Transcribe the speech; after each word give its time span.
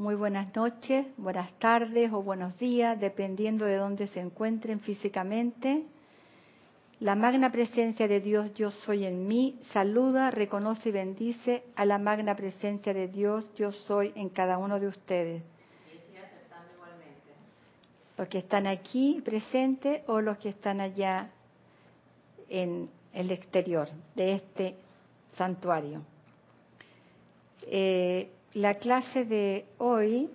muy 0.00 0.14
buenas 0.14 0.56
noches, 0.56 1.04
buenas 1.18 1.52
tardes 1.58 2.10
o 2.10 2.22
buenos 2.22 2.58
días, 2.58 2.98
dependiendo 2.98 3.66
de 3.66 3.76
dónde 3.76 4.06
se 4.06 4.18
encuentren 4.18 4.80
físicamente. 4.80 5.84
La 7.00 7.14
magna 7.14 7.52
presencia 7.52 8.08
de 8.08 8.18
Dios, 8.18 8.54
yo 8.54 8.70
soy 8.70 9.04
en 9.04 9.28
mí, 9.28 9.60
saluda, 9.74 10.30
reconoce 10.30 10.88
y 10.88 10.92
bendice 10.92 11.64
a 11.76 11.84
la 11.84 11.98
magna 11.98 12.34
presencia 12.34 12.94
de 12.94 13.08
Dios, 13.08 13.44
yo 13.56 13.72
soy 13.72 14.10
en 14.14 14.30
cada 14.30 14.56
uno 14.56 14.80
de 14.80 14.86
ustedes. 14.86 15.42
Los 18.16 18.28
que 18.28 18.38
están 18.38 18.66
aquí 18.66 19.20
presentes 19.22 20.00
o 20.06 20.22
los 20.22 20.38
que 20.38 20.48
están 20.48 20.80
allá 20.80 21.28
en 22.48 22.88
el 23.12 23.30
exterior 23.30 23.90
de 24.14 24.32
este 24.32 24.76
santuario. 25.36 26.00
Eh, 27.66 28.30
la 28.54 28.74
clase 28.74 29.24
de 29.24 29.64
hoy 29.78 30.28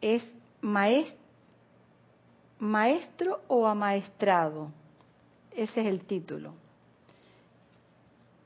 es 0.00 0.24
maestro, 0.60 1.18
o 3.48 3.66
amaestrado. 3.66 4.70
Ese 5.50 5.80
es 5.80 5.86
el 5.86 6.04
título. 6.04 6.54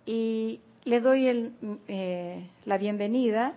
Y 0.04 0.60
le 0.84 1.00
doy 1.00 1.52
eh, 1.88 2.48
la 2.64 2.78
bienvenida. 2.78 3.54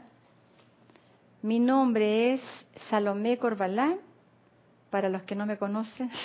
Mi 1.41 1.59
nombre 1.59 2.33
es 2.33 2.41
Salomé 2.89 3.37
Corbalán, 3.37 3.99
para 4.89 5.09
los 5.09 5.23
que 5.23 5.35
no 5.35 5.45
me 5.45 5.57
conocen. 5.57 6.09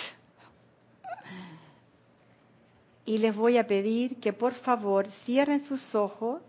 Y 3.07 3.19
les 3.19 3.37
voy 3.37 3.59
a 3.59 3.67
pedir 3.67 4.17
que 4.17 4.33
por 4.33 4.55
favor 4.55 5.07
cierren 5.27 5.67
sus 5.67 5.95
ojos 5.95 6.41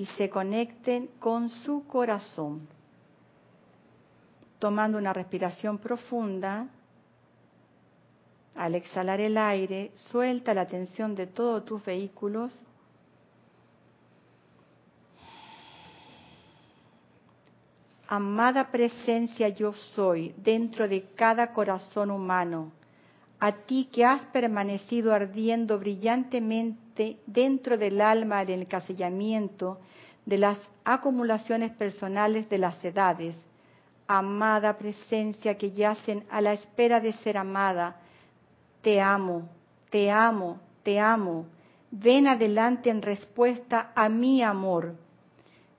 y 0.00 0.06
se 0.16 0.30
conecten 0.30 1.10
con 1.18 1.50
su 1.50 1.86
corazón. 1.86 2.66
Tomando 4.58 4.96
una 4.96 5.12
respiración 5.12 5.76
profunda, 5.76 6.68
al 8.54 8.76
exhalar 8.76 9.20
el 9.20 9.36
aire, 9.36 9.92
suelta 9.94 10.54
la 10.54 10.66
tensión 10.66 11.14
de 11.14 11.26
todos 11.26 11.66
tus 11.66 11.84
vehículos. 11.84 12.50
Amada 18.08 18.70
presencia 18.70 19.50
yo 19.50 19.74
soy 19.94 20.34
dentro 20.38 20.88
de 20.88 21.10
cada 21.14 21.52
corazón 21.52 22.10
humano, 22.10 22.72
a 23.38 23.52
ti 23.52 23.90
que 23.92 24.06
has 24.06 24.22
permanecido 24.32 25.12
ardiendo 25.12 25.78
brillantemente 25.78 26.89
dentro 27.26 27.76
del 27.78 28.00
alma 28.00 28.44
del 28.44 28.62
encasillamiento 28.62 29.78
de 30.26 30.38
las 30.38 30.58
acumulaciones 30.84 31.72
personales 31.72 32.48
de 32.48 32.58
las 32.58 32.84
edades, 32.84 33.36
amada 34.06 34.76
presencia 34.76 35.56
que 35.56 35.70
yacen 35.70 36.24
a 36.30 36.40
la 36.40 36.52
espera 36.52 37.00
de 37.00 37.12
ser 37.14 37.36
amada, 37.36 37.96
te 38.82 39.00
amo, 39.00 39.48
te 39.90 40.10
amo, 40.10 40.58
te 40.82 40.98
amo, 40.98 41.46
ven 41.90 42.26
adelante 42.26 42.90
en 42.90 43.02
respuesta 43.02 43.92
a 43.94 44.08
mi 44.08 44.42
amor, 44.42 44.94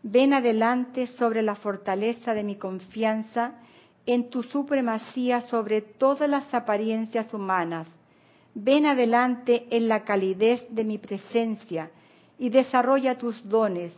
ven 0.04 0.34
adelante 0.34 1.08
sobre 1.08 1.42
la 1.42 1.56
fortaleza 1.56 2.34
de 2.34 2.44
mi 2.44 2.56
confianza 2.56 3.54
en 4.06 4.30
tu 4.30 4.44
supremacía 4.44 5.42
sobre 5.42 5.82
todas 5.82 6.30
las 6.30 6.54
apariencias 6.54 7.34
humanas. 7.34 7.88
Ven 8.54 8.86
adelante 8.86 9.68
en 9.70 9.88
la 9.88 10.04
calidez 10.04 10.66
de 10.70 10.84
mi 10.84 10.98
presencia 10.98 11.90
y 12.38 12.50
desarrolla 12.50 13.18
tus 13.18 13.48
dones, 13.48 13.94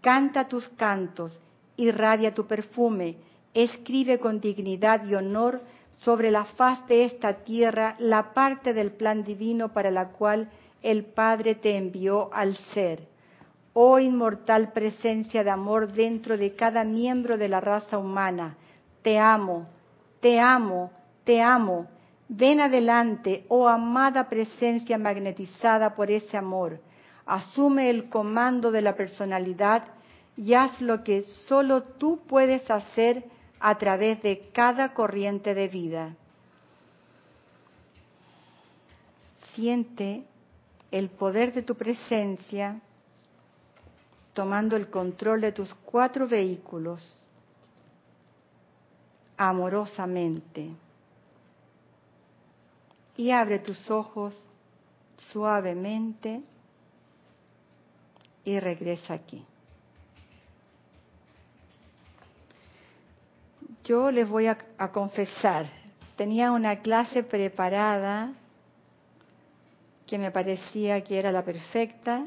canta 0.00 0.48
tus 0.48 0.68
cantos, 0.70 1.38
irradia 1.76 2.34
tu 2.34 2.46
perfume, 2.46 3.16
escribe 3.54 4.18
con 4.18 4.40
dignidad 4.40 5.04
y 5.04 5.14
honor 5.14 5.60
sobre 5.98 6.30
la 6.30 6.44
faz 6.44 6.86
de 6.88 7.04
esta 7.04 7.44
tierra 7.44 7.94
la 7.98 8.32
parte 8.32 8.74
del 8.74 8.90
plan 8.90 9.22
divino 9.22 9.72
para 9.72 9.90
la 9.90 10.08
cual 10.08 10.48
el 10.82 11.04
Padre 11.04 11.54
te 11.54 11.76
envió 11.76 12.32
al 12.34 12.56
ser. 12.56 13.06
Oh 13.72 13.98
inmortal 13.98 14.72
presencia 14.72 15.44
de 15.44 15.50
amor 15.50 15.92
dentro 15.92 16.36
de 16.36 16.54
cada 16.54 16.84
miembro 16.84 17.38
de 17.38 17.48
la 17.48 17.60
raza 17.60 17.98
humana, 17.98 18.56
te 19.02 19.18
amo, 19.18 19.68
te 20.20 20.40
amo, 20.40 20.90
te 21.24 21.40
amo. 21.40 21.86
Ven 22.34 22.60
adelante, 22.60 23.44
oh 23.48 23.68
amada 23.68 24.26
presencia 24.30 24.96
magnetizada 24.96 25.94
por 25.94 26.10
ese 26.10 26.38
amor. 26.38 26.80
Asume 27.26 27.90
el 27.90 28.08
comando 28.08 28.70
de 28.70 28.80
la 28.80 28.96
personalidad 28.96 29.84
y 30.34 30.54
haz 30.54 30.80
lo 30.80 31.04
que 31.04 31.20
solo 31.46 31.82
tú 31.82 32.22
puedes 32.26 32.70
hacer 32.70 33.22
a 33.60 33.76
través 33.76 34.22
de 34.22 34.48
cada 34.50 34.94
corriente 34.94 35.52
de 35.54 35.68
vida. 35.68 36.16
Siente 39.54 40.24
el 40.90 41.10
poder 41.10 41.52
de 41.52 41.62
tu 41.62 41.74
presencia 41.74 42.80
tomando 44.32 44.74
el 44.76 44.88
control 44.88 45.42
de 45.42 45.52
tus 45.52 45.74
cuatro 45.84 46.26
vehículos 46.26 47.02
amorosamente. 49.36 50.70
Y 53.22 53.30
abre 53.30 53.60
tus 53.60 53.88
ojos 53.88 54.36
suavemente 55.30 56.40
y 58.44 58.58
regresa 58.58 59.14
aquí. 59.14 59.44
Yo 63.84 64.10
les 64.10 64.28
voy 64.28 64.48
a, 64.48 64.58
confesar, 64.90 65.66
tenía 66.16 66.50
una 66.50 66.80
clase 66.80 67.22
preparada 67.22 68.32
que 70.04 70.18
me 70.18 70.32
parecía 70.32 71.04
que 71.04 71.16
era 71.16 71.30
la 71.30 71.44
perfecta 71.44 72.26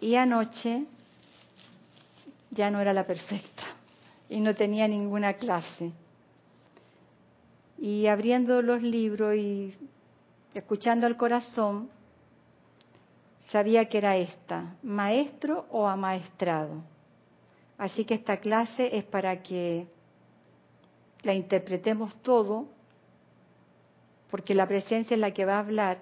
y 0.00 0.14
anoche 0.14 0.86
ya 2.52 2.70
no 2.70 2.80
era 2.80 2.94
la 2.94 3.06
perfecta 3.06 3.64
y 4.30 4.40
no 4.40 4.54
tenía 4.54 4.88
ninguna 4.88 5.34
clase. 5.34 5.92
Y 7.84 8.06
abriendo 8.06 8.62
los 8.62 8.80
libros 8.80 9.36
y 9.36 9.74
escuchando 10.54 11.06
al 11.06 11.18
corazón, 11.18 11.90
sabía 13.50 13.90
que 13.90 13.98
era 13.98 14.16
esta, 14.16 14.74
maestro 14.82 15.66
o 15.70 15.86
amaestrado. 15.86 16.82
Así 17.76 18.06
que 18.06 18.14
esta 18.14 18.38
clase 18.38 18.96
es 18.96 19.04
para 19.04 19.42
que 19.42 19.86
la 21.24 21.34
interpretemos 21.34 22.14
todo, 22.22 22.68
porque 24.30 24.54
la 24.54 24.66
presencia 24.66 25.14
es 25.14 25.20
la 25.20 25.34
que 25.34 25.44
va 25.44 25.56
a 25.56 25.58
hablar 25.58 25.98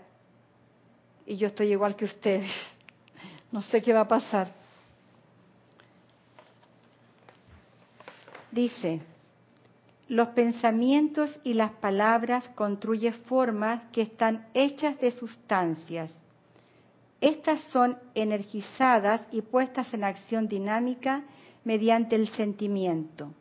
y 1.27 1.37
yo 1.37 1.49
estoy 1.49 1.73
igual 1.73 1.97
que 1.97 2.05
ustedes. 2.05 2.49
No 3.51 3.61
sé 3.61 3.83
qué 3.83 3.93
va 3.93 4.03
a 4.03 4.09
pasar. 4.09 4.53
Dice, 8.53 9.03
los 10.13 10.29
pensamientos 10.29 11.35
y 11.43 11.55
las 11.55 11.71
palabras 11.71 12.47
construyen 12.55 13.15
formas 13.15 13.83
que 13.93 14.03
están 14.03 14.47
hechas 14.53 15.01
de 15.01 15.11
sustancias. 15.11 16.15
Estas 17.23 17.61
son 17.73 17.97
energizadas 18.15 19.23
y 19.31 19.41
puestas 19.41 19.95
en 19.95 20.05
acción 20.05 20.49
dinámica 20.49 21.23
mediante 21.65 22.15
el 22.15 22.29
sentimiento. 22.29 23.33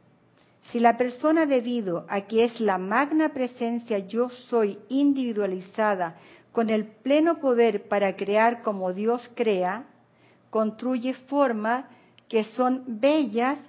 Si 0.71 0.79
la 0.79 0.95
persona 0.95 1.45
debido 1.45 2.05
a 2.07 2.21
que 2.21 2.45
es 2.45 2.61
la 2.61 2.77
magna 2.77 3.33
presencia 3.33 3.99
yo 3.99 4.29
soy 4.29 4.79
individualizada 4.87 6.15
con 6.53 6.69
el 6.69 6.85
pleno 6.85 7.39
poder 7.39 7.89
para 7.89 8.15
crear 8.15 8.63
como 8.63 8.93
Dios 8.93 9.29
crea, 9.35 9.87
construye 10.49 11.15
formas 11.15 11.83
que 12.29 12.45
son 12.45 12.85
bellas 12.87 13.59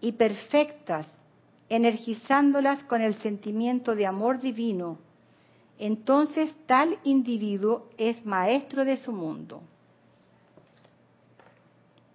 y 0.00 0.12
perfectas, 0.12 1.12
energizándolas 1.74 2.82
con 2.84 3.00
el 3.00 3.14
sentimiento 3.16 3.94
de 3.94 4.06
amor 4.06 4.40
divino, 4.40 4.98
entonces 5.78 6.54
tal 6.66 6.98
individuo 7.02 7.88
es 7.96 8.24
maestro 8.26 8.84
de 8.84 8.98
su 8.98 9.10
mundo. 9.12 9.62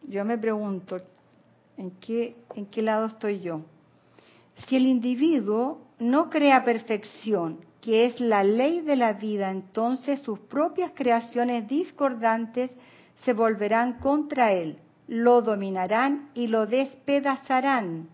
Yo 0.07 0.24
me 0.24 0.38
pregunto, 0.38 0.98
¿en 1.75 1.92
qué, 2.00 2.36
en 2.56 2.68
qué 2.68 2.81
lado 2.81 3.07
estoy 3.07 3.39
yo? 3.39 3.62
Si 4.68 4.75
el 4.75 4.86
individuo 4.86 5.81
no 6.00 6.30
crea 6.30 6.63
perfección, 6.63 7.59
que 7.81 8.06
es 8.06 8.19
la 8.19 8.44
ley 8.44 8.81
de 8.81 8.95
la 8.95 9.13
vida, 9.13 9.50
entonces 9.50 10.21
sus 10.21 10.39
propias 10.39 10.92
creaciones 10.94 11.68
discordantes 11.68 12.71
se 13.24 13.33
volverán 13.33 13.94
contra 14.00 14.54
él 14.54 14.77
lo 15.07 15.42
dominarán 15.42 16.30
y 16.33 16.48
lo 16.48 16.65
despedazarán 16.65 18.09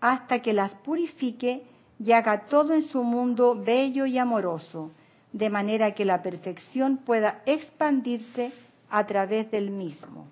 hasta 0.00 0.40
que 0.40 0.52
las 0.52 0.72
purifique 0.76 1.62
y 1.98 2.12
haga 2.12 2.46
todo 2.46 2.74
en 2.74 2.88
su 2.90 3.02
mundo 3.02 3.54
bello 3.54 4.06
y 4.06 4.18
amoroso, 4.18 4.90
de 5.32 5.50
manera 5.50 5.94
que 5.94 6.04
la 6.04 6.22
perfección 6.22 6.98
pueda 6.98 7.42
expandirse 7.46 8.52
a 8.90 9.06
través 9.06 9.50
del 9.50 9.70
mismo. 9.70 10.26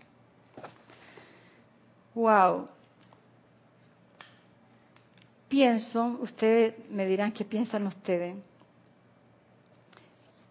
Wow. 2.15 2.67
Pienso, 5.49 6.19
ustedes 6.21 6.75
me 6.91 7.07
dirán 7.07 7.33
qué 7.33 7.45
piensan 7.45 7.87
ustedes, 7.87 8.37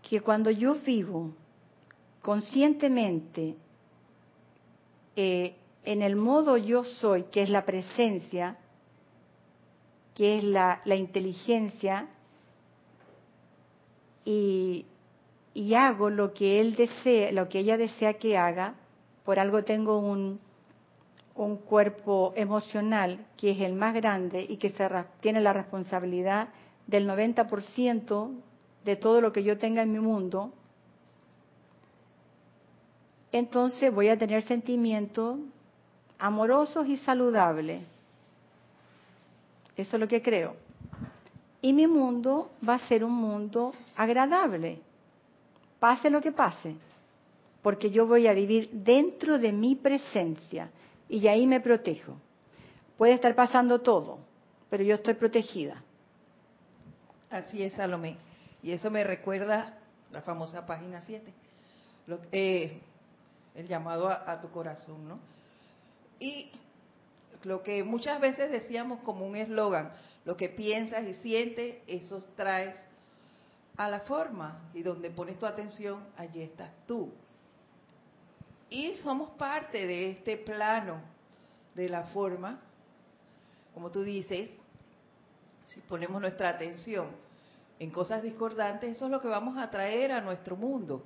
que 0.07 0.21
cuando 0.21 0.51
yo 0.51 0.75
vivo 0.75 1.31
conscientemente 2.21 3.55
eh, 5.15 5.55
en 5.83 6.01
el 6.01 6.15
modo 6.15 6.57
yo 6.57 6.83
soy, 6.83 7.23
que 7.31 7.41
es 7.41 7.49
la 7.49 7.65
presencia, 7.65 8.57
que 10.21 10.37
es 10.37 10.43
la, 10.43 10.81
la 10.85 10.95
inteligencia, 10.95 12.05
y, 14.23 14.85
y 15.55 15.73
hago 15.73 16.11
lo 16.11 16.31
que 16.31 16.61
él 16.61 16.75
desea, 16.75 17.31
lo 17.31 17.49
que 17.49 17.57
ella 17.57 17.75
desea 17.75 18.13
que 18.19 18.37
haga, 18.37 18.75
por 19.25 19.39
algo 19.39 19.63
tengo 19.63 19.97
un, 19.97 20.39
un 21.33 21.57
cuerpo 21.57 22.33
emocional 22.35 23.25
que 23.35 23.49
es 23.49 23.61
el 23.61 23.73
más 23.73 23.95
grande 23.95 24.45
y 24.47 24.57
que 24.57 24.69
se, 24.69 24.87
tiene 25.21 25.41
la 25.41 25.53
responsabilidad 25.53 26.49
del 26.85 27.09
90% 27.09 28.29
de 28.85 28.95
todo 28.97 29.21
lo 29.21 29.33
que 29.33 29.41
yo 29.41 29.57
tenga 29.57 29.81
en 29.81 29.91
mi 29.91 29.99
mundo, 29.99 30.53
entonces 33.31 33.91
voy 33.91 34.09
a 34.09 34.19
tener 34.19 34.43
sentimientos 34.43 35.39
amorosos 36.19 36.85
y 36.85 36.97
saludables. 36.97 37.81
Eso 39.81 39.95
es 39.95 39.99
lo 39.99 40.07
que 40.07 40.21
creo. 40.21 40.55
Y 41.59 41.73
mi 41.73 41.87
mundo 41.87 42.51
va 42.67 42.75
a 42.75 42.87
ser 42.87 43.03
un 43.03 43.13
mundo 43.13 43.73
agradable, 43.95 44.79
pase 45.79 46.11
lo 46.11 46.21
que 46.21 46.31
pase, 46.31 46.75
porque 47.63 47.89
yo 47.89 48.05
voy 48.05 48.27
a 48.27 48.33
vivir 48.33 48.69
dentro 48.71 49.39
de 49.39 49.51
mi 49.51 49.75
presencia 49.75 50.69
y 51.09 51.27
ahí 51.27 51.47
me 51.47 51.59
protejo. 51.59 52.15
Puede 52.95 53.13
estar 53.13 53.33
pasando 53.33 53.81
todo, 53.81 54.19
pero 54.69 54.83
yo 54.83 54.93
estoy 54.93 55.15
protegida. 55.15 55.81
Así 57.31 57.63
es, 57.63 57.73
Salomé. 57.73 58.17
Y 58.61 58.73
eso 58.73 58.91
me 58.91 59.03
recuerda 59.03 59.79
la 60.11 60.21
famosa 60.21 60.63
página 60.67 61.01
7, 61.01 61.33
eh, 62.31 62.79
el 63.55 63.67
llamado 63.67 64.09
a 64.09 64.39
tu 64.41 64.51
corazón, 64.51 65.07
¿no? 65.07 65.19
Y 66.19 66.51
lo 67.43 67.63
que 67.63 67.83
muchas 67.83 68.19
veces 68.19 68.51
decíamos 68.51 68.99
como 69.01 69.25
un 69.25 69.35
eslogan, 69.35 69.91
lo 70.25 70.37
que 70.37 70.49
piensas 70.49 71.07
y 71.07 71.13
sientes, 71.15 71.77
eso 71.87 72.21
traes 72.35 72.75
a 73.77 73.89
la 73.89 74.01
forma. 74.01 74.69
Y 74.73 74.83
donde 74.83 75.09
pones 75.09 75.39
tu 75.39 75.45
atención, 75.45 76.05
allí 76.17 76.41
estás 76.41 76.71
tú. 76.85 77.11
Y 78.69 78.93
somos 78.95 79.31
parte 79.31 79.85
de 79.85 80.11
este 80.11 80.37
plano 80.37 81.01
de 81.75 81.89
la 81.89 82.03
forma, 82.05 82.61
como 83.73 83.91
tú 83.91 84.03
dices, 84.03 84.49
si 85.63 85.79
ponemos 85.81 86.21
nuestra 86.21 86.49
atención 86.49 87.07
en 87.79 87.89
cosas 87.91 88.21
discordantes, 88.21 88.95
eso 88.95 89.05
es 89.05 89.11
lo 89.11 89.21
que 89.21 89.27
vamos 89.27 89.57
a 89.57 89.69
traer 89.69 90.11
a 90.11 90.21
nuestro 90.21 90.55
mundo. 90.55 91.03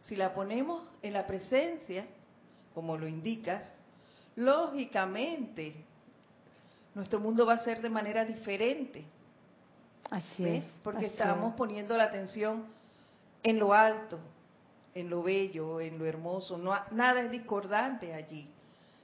Si 0.00 0.16
la 0.16 0.34
ponemos 0.34 0.82
en 1.02 1.12
la 1.12 1.26
presencia, 1.26 2.06
como 2.74 2.96
lo 2.96 3.06
indicas, 3.06 3.64
lógicamente 4.36 5.74
nuestro 6.94 7.20
mundo 7.20 7.46
va 7.46 7.54
a 7.54 7.58
ser 7.58 7.80
de 7.80 7.90
manera 7.90 8.24
diferente. 8.24 9.04
Así 10.10 10.46
es. 10.46 10.64
Porque 10.82 11.06
estamos 11.06 11.54
poniendo 11.54 11.96
la 11.96 12.04
atención 12.04 12.64
en 13.42 13.58
lo 13.58 13.72
alto, 13.72 14.18
en 14.94 15.08
lo 15.08 15.22
bello, 15.22 15.80
en 15.80 15.98
lo 15.98 16.06
hermoso. 16.06 16.58
No, 16.58 16.74
nada 16.90 17.22
es 17.22 17.30
discordante 17.30 18.12
allí. 18.12 18.46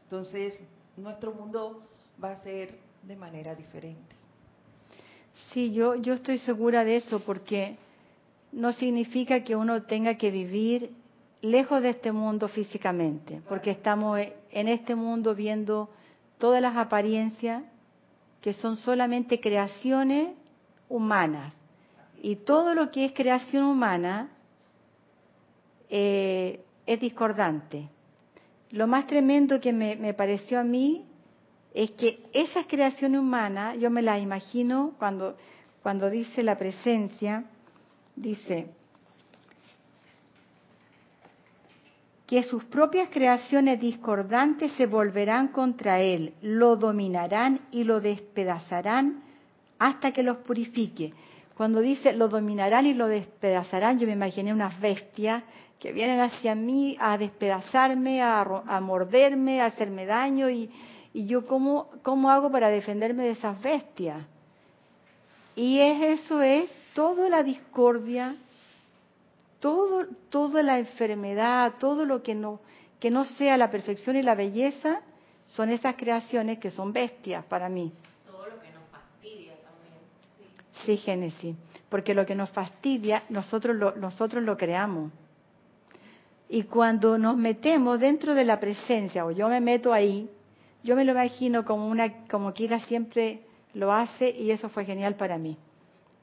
Entonces, 0.04 0.58
nuestro 0.96 1.32
mundo 1.32 1.80
va 2.22 2.32
a 2.32 2.42
ser 2.42 2.78
de 3.02 3.16
manera 3.16 3.54
diferente. 3.54 4.16
Sí, 5.52 5.72
yo, 5.72 5.94
yo 5.94 6.14
estoy 6.14 6.38
segura 6.38 6.84
de 6.84 6.96
eso 6.96 7.20
porque 7.20 7.76
no 8.52 8.72
significa 8.72 9.44
que 9.44 9.56
uno 9.56 9.82
tenga 9.84 10.16
que 10.16 10.30
vivir 10.30 10.90
lejos 11.40 11.82
de 11.82 11.90
este 11.90 12.12
mundo 12.12 12.49
físicamente, 12.49 13.40
porque 13.49 13.70
estamos 13.70 14.20
en 14.50 14.69
este 14.69 14.94
mundo 14.94 15.35
viendo 15.35 15.88
todas 16.38 16.61
las 16.61 16.76
apariencias 16.76 17.62
que 18.40 18.52
son 18.52 18.76
solamente 18.76 19.40
creaciones 19.40 20.31
humanas. 20.88 21.55
Y 22.20 22.37
todo 22.37 22.75
lo 22.75 22.90
que 22.90 23.05
es 23.05 23.12
creación 23.12 23.64
humana 23.64 24.31
eh, 25.88 26.61
es 26.87 27.00
discordante. 27.00 27.88
Lo 28.70 28.87
más 28.87 29.06
tremendo 29.06 29.61
que 29.61 29.73
me, 29.73 29.96
me, 29.96 30.14
pareció 30.14 30.61
a 30.61 30.64
mí 30.64 31.05
es 31.73 31.93
que 31.93 32.20
esas 32.32 32.67
creaciones 32.67 33.20
humanas, 33.20 33.79
yo 33.79 33.90
me 33.90 34.02
las 34.02 34.20
imagino 34.20 34.94
cuando, 34.99 35.37
cuando 35.82 36.11
dice 36.11 36.43
la 36.43 36.58
presencia, 36.58 37.44
dice, 38.17 38.67
que 42.28 42.42
sus 42.42 42.62
propias 42.66 43.08
creaciones 43.08 43.80
discordantes 43.80 44.72
se 44.72 44.84
volverán 44.84 45.48
contra 45.48 46.00
él, 46.02 46.34
lo 46.42 46.76
dominarán 46.76 47.60
y 47.72 47.84
lo 47.84 48.02
despedazarán 48.02 49.22
hasta 49.78 50.12
que 50.12 50.22
los 50.22 50.36
purifique. 50.36 51.14
Cuando 51.56 51.80
dice 51.80 52.12
lo 52.12 52.28
dominarán 52.28 52.84
y 52.84 52.92
lo 52.92 53.08
despedazarán, 53.08 53.98
yo 53.98 54.06
me 54.06 54.12
imaginé 54.12 54.52
unas 54.52 54.78
bestias 54.78 55.42
que 55.80 55.90
vienen 55.90 56.20
hacia 56.20 56.54
mí 56.54 56.98
a 57.00 57.16
despedazarme, 57.16 58.20
a, 58.20 58.78
morderme, 58.82 59.62
a 59.62 59.66
hacerme 59.66 60.04
daño 60.04 60.50
y, 60.50 60.70
yo 61.14 61.46
¿cómo, 61.46 61.88
cómo 62.02 62.30
hago 62.30 62.52
para 62.52 62.69
defenderme 62.69 63.25
de 63.25 63.30
esas 63.30 63.58
bestias. 63.62 64.19
Y 65.56 65.80
es, 65.80 66.20
eso 66.20 66.42
es 66.42 66.70
toda 66.92 67.30
la 67.30 67.42
discordia 67.42 68.36
todo, 69.60 70.06
toda 70.31 70.62
la 70.62 70.78
enfermedad, 70.78 71.75
todo 71.78 72.05
lo 72.05 72.22
que 72.22 72.34
no, 72.34 72.60
que 73.00 73.10
no 73.10 73.25
sea 73.25 73.56
la 73.56 73.70
perfección 73.70 74.16
y 74.16 74.22
la 74.22 74.34
belleza, 74.34 75.00
son 75.49 75.70
esas 75.70 75.96
creaciones 75.96 76.58
que 76.58 76.70
son 76.70 76.93
bestias 76.93 77.44
para 77.44 77.69
mí. 77.69 77.93
Todo 78.26 78.46
lo 78.49 78.60
que 78.60 78.70
nos 78.70 78.84
fastidia 78.90 79.55
también. 79.55 80.84
Sí, 80.84 80.96
Génesis, 80.96 81.56
porque 81.88 82.14
lo 82.14 82.26
que 82.26 82.34
nos 82.34 82.50
fastidia 82.50 83.25
nosotros 83.31 83.76
lo, 83.76 83.96
nosotros 83.96 84.43
lo 84.43 84.56
creamos. 84.56 85.10
Y 86.50 86.62
cuando 86.62 87.19
nos 87.19 87.37
metemos 87.37 88.00
dentro 88.00 88.34
de 88.34 88.44
la 88.44 88.58
presencia, 88.58 89.26
o 89.26 89.31
yo 89.31 89.49
me 89.49 89.61
meto 89.61 89.93
ahí, 89.93 90.31
yo 90.82 90.96
me 90.96 91.04
lo 91.04 91.12
imagino 91.12 91.64
como 91.64 91.88
una, 91.88 92.26
como 92.26 92.54
Kira 92.54 92.78
siempre 92.80 93.42
lo 93.75 93.92
hace 93.92 94.30
y 94.30 94.50
eso 94.50 94.68
fue 94.68 94.85
genial 94.85 95.16
para 95.16 95.37
mí. 95.37 95.59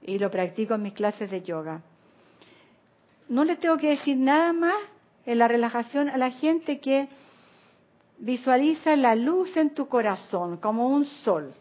Y 0.01 0.17
lo 0.17 0.31
practico 0.31 0.75
en 0.75 0.83
mis 0.83 0.93
clases 0.93 1.29
de 1.29 1.41
yoga 1.41 1.81
no 3.29 3.43
le 3.43 3.55
tengo 3.55 3.77
que 3.77 3.89
decir 3.89 4.17
nada 4.17 4.53
más 4.53 4.75
en 5.25 5.39
la 5.39 5.47
relajación 5.47 6.09
a 6.09 6.17
la 6.17 6.31
gente 6.31 6.79
que 6.79 7.07
visualiza 8.17 8.95
la 8.95 9.15
luz 9.15 9.55
en 9.57 9.73
tu 9.73 9.87
corazón 9.87 10.57
como 10.57 10.87
un 10.87 11.05
sol 11.05 11.53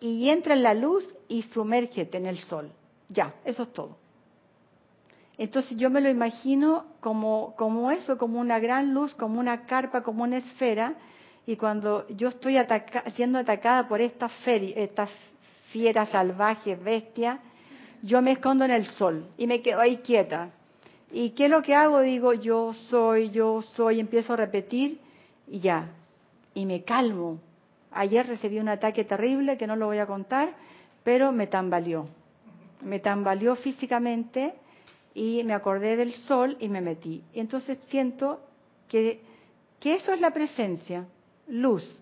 y 0.00 0.28
entra 0.28 0.54
en 0.54 0.62
la 0.62 0.74
luz 0.74 1.04
y 1.28 1.42
sumérgete 1.42 2.18
en 2.18 2.26
el 2.26 2.38
sol. 2.38 2.70
Ya, 3.08 3.34
eso 3.44 3.64
es 3.64 3.72
todo. 3.72 3.96
Entonces 5.36 5.76
yo 5.76 5.88
me 5.88 6.00
lo 6.00 6.08
imagino 6.08 6.86
como, 7.00 7.54
como 7.56 7.90
eso, 7.90 8.18
como 8.18 8.40
una 8.40 8.58
gran 8.58 8.92
luz, 8.92 9.14
como 9.14 9.38
una 9.38 9.66
carpa, 9.66 10.02
como 10.02 10.24
una 10.24 10.38
esfera, 10.38 10.94
y 11.46 11.56
cuando 11.56 12.06
yo 12.08 12.28
estoy 12.28 12.56
siendo 13.14 13.38
atacada 13.38 13.88
por 13.88 14.00
estas 14.00 14.32
esta 14.46 15.08
fieras 15.72 16.08
salvajes, 16.10 16.82
bestias, 16.82 17.38
yo 18.02 18.20
me 18.20 18.32
escondo 18.32 18.64
en 18.64 18.70
el 18.70 18.86
sol 18.86 19.26
y 19.38 19.46
me 19.46 19.62
quedo 19.62 19.80
ahí 19.80 19.98
quieta, 19.98 20.50
¿Y 21.10 21.30
qué 21.30 21.46
es 21.46 21.50
lo 21.50 21.62
que 21.62 21.74
hago? 21.74 22.00
Digo, 22.00 22.34
yo 22.34 22.74
soy, 22.88 23.30
yo 23.30 23.62
soy, 23.62 24.00
empiezo 24.00 24.34
a 24.34 24.36
repetir 24.36 25.00
y 25.46 25.60
ya, 25.60 25.90
y 26.54 26.66
me 26.66 26.84
calmo. 26.84 27.40
Ayer 27.90 28.26
recibí 28.26 28.58
un 28.58 28.68
ataque 28.68 29.04
terrible 29.04 29.56
que 29.56 29.66
no 29.66 29.76
lo 29.76 29.86
voy 29.86 29.98
a 29.98 30.06
contar, 30.06 30.54
pero 31.04 31.32
me 31.32 31.46
tambaleó. 31.46 32.06
Me 32.84 33.00
tambaleó 33.00 33.56
físicamente 33.56 34.54
y 35.14 35.42
me 35.44 35.54
acordé 35.54 35.96
del 35.96 36.12
sol 36.12 36.56
y 36.60 36.68
me 36.68 36.80
metí. 36.80 37.24
Y 37.32 37.40
entonces 37.40 37.78
siento 37.86 38.40
que, 38.86 39.20
que 39.80 39.94
eso 39.94 40.12
es 40.12 40.20
la 40.20 40.32
presencia, 40.32 41.06
luz. 41.48 41.98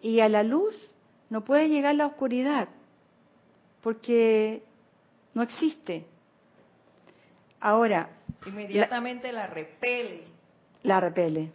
Y 0.00 0.20
a 0.20 0.28
la 0.28 0.42
luz 0.42 0.74
no 1.28 1.44
puede 1.44 1.68
llegar 1.68 1.94
la 1.94 2.06
oscuridad, 2.06 2.68
porque 3.82 4.62
no 5.34 5.42
existe. 5.42 6.06
Ahora, 7.60 8.10
Inmediatamente 8.46 9.32
la, 9.32 9.46
repele. 9.46 10.22
La 10.82 11.00
repele. 11.00 11.50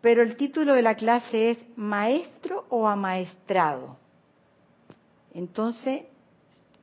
Pero 0.00 0.22
el 0.22 0.36
título 0.36 0.74
de 0.74 0.82
la 0.82 0.94
clase 0.94 1.52
es 1.52 1.58
Maestro 1.76 2.66
o 2.68 2.86
Amaestrado. 2.86 3.96
Entonces, 5.32 6.02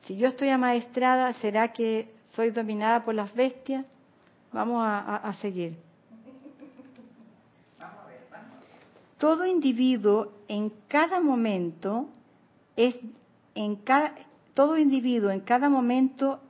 si 0.00 0.16
yo 0.16 0.28
estoy 0.28 0.48
amaestrada, 0.48 1.32
¿será 1.34 1.72
que 1.72 2.12
soy 2.34 2.50
dominada 2.50 3.04
por 3.04 3.14
las 3.14 3.32
bestias? 3.34 3.86
Vamos 4.52 4.82
a, 4.84 5.32
seguir. 5.40 5.76
todo 9.16 9.46
individuo 9.46 10.32
en 10.48 10.70
cada 10.88 11.20
momento 11.20 12.08
es 12.76 12.98
en 13.54 13.76
cada 13.76 14.14
todo 14.52 14.76
individuo 14.76 15.30
en 15.30 15.40
cada 15.40 15.68
momento 15.68 16.40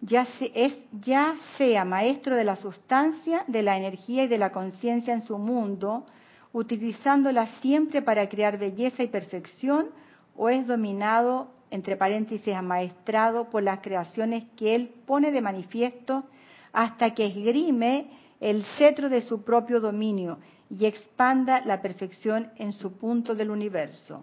ya, 0.00 0.26
es, 0.54 0.76
ya 1.00 1.34
sea 1.56 1.84
maestro 1.84 2.34
de 2.34 2.44
la 2.44 2.56
sustancia, 2.56 3.44
de 3.46 3.62
la 3.62 3.76
energía 3.76 4.24
y 4.24 4.28
de 4.28 4.38
la 4.38 4.50
conciencia 4.52 5.14
en 5.14 5.22
su 5.22 5.38
mundo, 5.38 6.06
utilizándola 6.52 7.46
siempre 7.60 8.02
para 8.02 8.28
crear 8.28 8.58
belleza 8.58 9.02
y 9.02 9.08
perfección, 9.08 9.90
o 10.36 10.48
es 10.48 10.66
dominado, 10.66 11.48
entre 11.70 11.96
paréntesis, 11.96 12.54
amaestrado 12.54 13.50
por 13.50 13.62
las 13.62 13.80
creaciones 13.80 14.44
que 14.56 14.74
él 14.74 14.88
pone 15.06 15.30
de 15.30 15.40
manifiesto 15.40 16.24
hasta 16.72 17.14
que 17.14 17.26
esgrime 17.26 18.10
el 18.40 18.64
cetro 18.78 19.08
de 19.08 19.22
su 19.22 19.42
propio 19.42 19.80
dominio 19.80 20.38
y 20.70 20.86
expanda 20.86 21.64
la 21.64 21.82
perfección 21.82 22.50
en 22.56 22.72
su 22.72 22.92
punto 22.92 23.34
del 23.34 23.50
universo. 23.50 24.22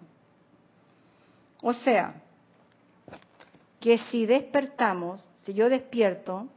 O 1.62 1.72
sea, 1.72 2.14
que 3.80 3.98
si 4.10 4.26
despertamos, 4.26 5.24
si 5.42 5.54
yo 5.54 5.68
despierto, 5.68 6.48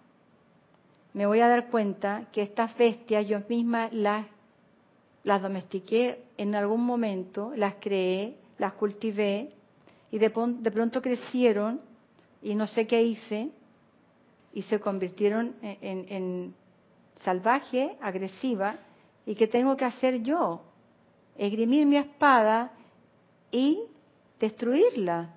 me 1.13 1.25
voy 1.25 1.41
a 1.41 1.47
dar 1.47 1.69
cuenta 1.69 2.27
que 2.31 2.41
estas 2.41 2.75
bestias 2.77 3.27
yo 3.27 3.39
misma 3.47 3.89
las, 3.91 4.25
las 5.23 5.41
domestiqué 5.41 6.23
en 6.37 6.55
algún 6.55 6.85
momento, 6.85 7.53
las 7.55 7.75
creé, 7.79 8.37
las 8.57 8.73
cultivé 8.73 9.51
y 10.09 10.19
de, 10.19 10.29
de 10.29 10.71
pronto 10.71 11.01
crecieron 11.01 11.81
y 12.41 12.55
no 12.55 12.67
sé 12.67 12.87
qué 12.87 13.01
hice 13.03 13.49
y 14.53 14.61
se 14.63 14.79
convirtieron 14.79 15.55
en, 15.61 16.05
en 16.09 16.55
salvaje, 17.23 17.95
agresiva, 18.01 18.75
y 19.25 19.35
que 19.35 19.47
tengo 19.47 19.77
que 19.77 19.85
hacer 19.85 20.21
yo, 20.23 20.61
esgrimir 21.37 21.85
mi 21.85 21.97
espada 21.97 22.71
y 23.51 23.81
destruirla, 24.39 25.29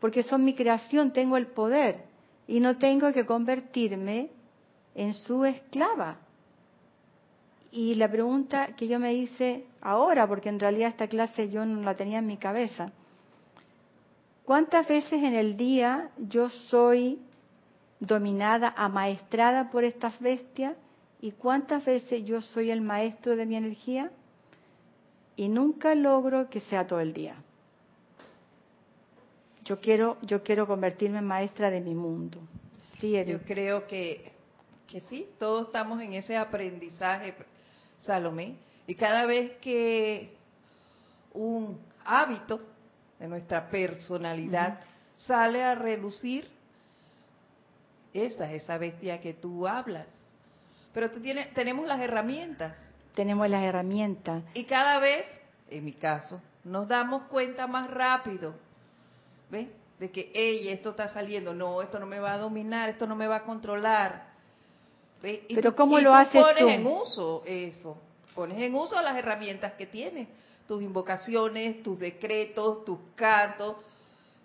porque 0.00 0.22
son 0.22 0.44
mi 0.44 0.54
creación, 0.54 1.12
tengo 1.12 1.36
el 1.36 1.48
poder 1.48 2.09
y 2.50 2.58
no 2.58 2.78
tengo 2.78 3.12
que 3.12 3.24
convertirme 3.24 4.28
en 4.96 5.14
su 5.14 5.44
esclava. 5.44 6.16
Y 7.70 7.94
la 7.94 8.10
pregunta 8.10 8.74
que 8.76 8.88
yo 8.88 8.98
me 8.98 9.14
hice 9.14 9.66
ahora, 9.80 10.26
porque 10.26 10.48
en 10.48 10.58
realidad 10.58 10.88
esta 10.88 11.06
clase 11.06 11.48
yo 11.48 11.64
no 11.64 11.80
la 11.82 11.94
tenía 11.94 12.18
en 12.18 12.26
mi 12.26 12.38
cabeza, 12.38 12.86
¿cuántas 14.44 14.88
veces 14.88 15.22
en 15.22 15.34
el 15.34 15.56
día 15.56 16.10
yo 16.18 16.48
soy 16.48 17.20
dominada, 18.00 18.74
amaestrada 18.76 19.70
por 19.70 19.84
estas 19.84 20.18
bestias? 20.18 20.76
¿Y 21.20 21.30
cuántas 21.30 21.84
veces 21.84 22.24
yo 22.24 22.42
soy 22.42 22.72
el 22.72 22.80
maestro 22.80 23.36
de 23.36 23.46
mi 23.46 23.54
energía? 23.54 24.10
Y 25.36 25.48
nunca 25.48 25.94
logro 25.94 26.50
que 26.50 26.58
sea 26.62 26.84
todo 26.84 26.98
el 26.98 27.12
día. 27.12 27.36
Yo 29.64 29.80
quiero, 29.80 30.18
yo 30.22 30.42
quiero 30.42 30.66
convertirme 30.66 31.18
en 31.18 31.26
maestra 31.26 31.70
de 31.70 31.80
mi 31.80 31.94
mundo. 31.94 32.40
Sí, 32.98 33.12
Yo 33.26 33.42
creo 33.42 33.86
que, 33.86 34.32
que 34.86 35.02
sí, 35.02 35.28
todos 35.38 35.66
estamos 35.66 36.00
en 36.02 36.14
ese 36.14 36.36
aprendizaje, 36.36 37.34
Salomé. 38.00 38.56
Y 38.86 38.94
cada 38.94 39.26
vez 39.26 39.52
que 39.60 40.34
un 41.32 41.78
hábito 42.04 42.60
de 43.18 43.28
nuestra 43.28 43.68
personalidad 43.68 44.80
sale 45.16 45.62
a 45.62 45.74
relucir, 45.74 46.48
esa 48.14 48.50
es 48.50 48.62
esa 48.62 48.78
bestia 48.78 49.20
que 49.20 49.34
tú 49.34 49.68
hablas. 49.68 50.06
Pero 50.92 51.10
tú 51.10 51.20
tienes, 51.20 51.52
tenemos 51.54 51.86
las 51.86 52.00
herramientas. 52.00 52.76
Tenemos 53.14 53.48
las 53.48 53.62
herramientas. 53.62 54.42
Y 54.54 54.64
cada 54.64 54.98
vez, 54.98 55.26
en 55.68 55.84
mi 55.84 55.92
caso, 55.92 56.40
nos 56.64 56.88
damos 56.88 57.24
cuenta 57.24 57.66
más 57.66 57.90
rápido 57.90 58.54
¿ves? 59.50 59.68
De 59.98 60.10
que, 60.10 60.30
ella 60.34 60.72
esto 60.72 60.90
está 60.90 61.08
saliendo, 61.08 61.52
no, 61.52 61.82
esto 61.82 61.98
no 61.98 62.06
me 62.06 62.18
va 62.18 62.34
a 62.34 62.38
dominar, 62.38 62.88
esto 62.88 63.06
no 63.06 63.14
me 63.14 63.26
va 63.26 63.36
a 63.36 63.44
controlar. 63.44 64.30
Y 65.22 65.54
Pero 65.54 65.76
¿cómo 65.76 65.98
lo 65.98 66.14
haces 66.14 66.42
pones 66.42 66.62
en 66.62 66.86
uso 66.86 67.42
eso, 67.44 67.98
pones 68.34 68.58
en 68.58 68.74
uso 68.74 69.00
las 69.02 69.16
herramientas 69.16 69.74
que 69.74 69.86
tienes, 69.86 70.28
tus 70.66 70.82
invocaciones, 70.82 71.82
tus 71.82 71.98
decretos, 71.98 72.86
tus 72.86 72.98
cantos, 73.14 73.76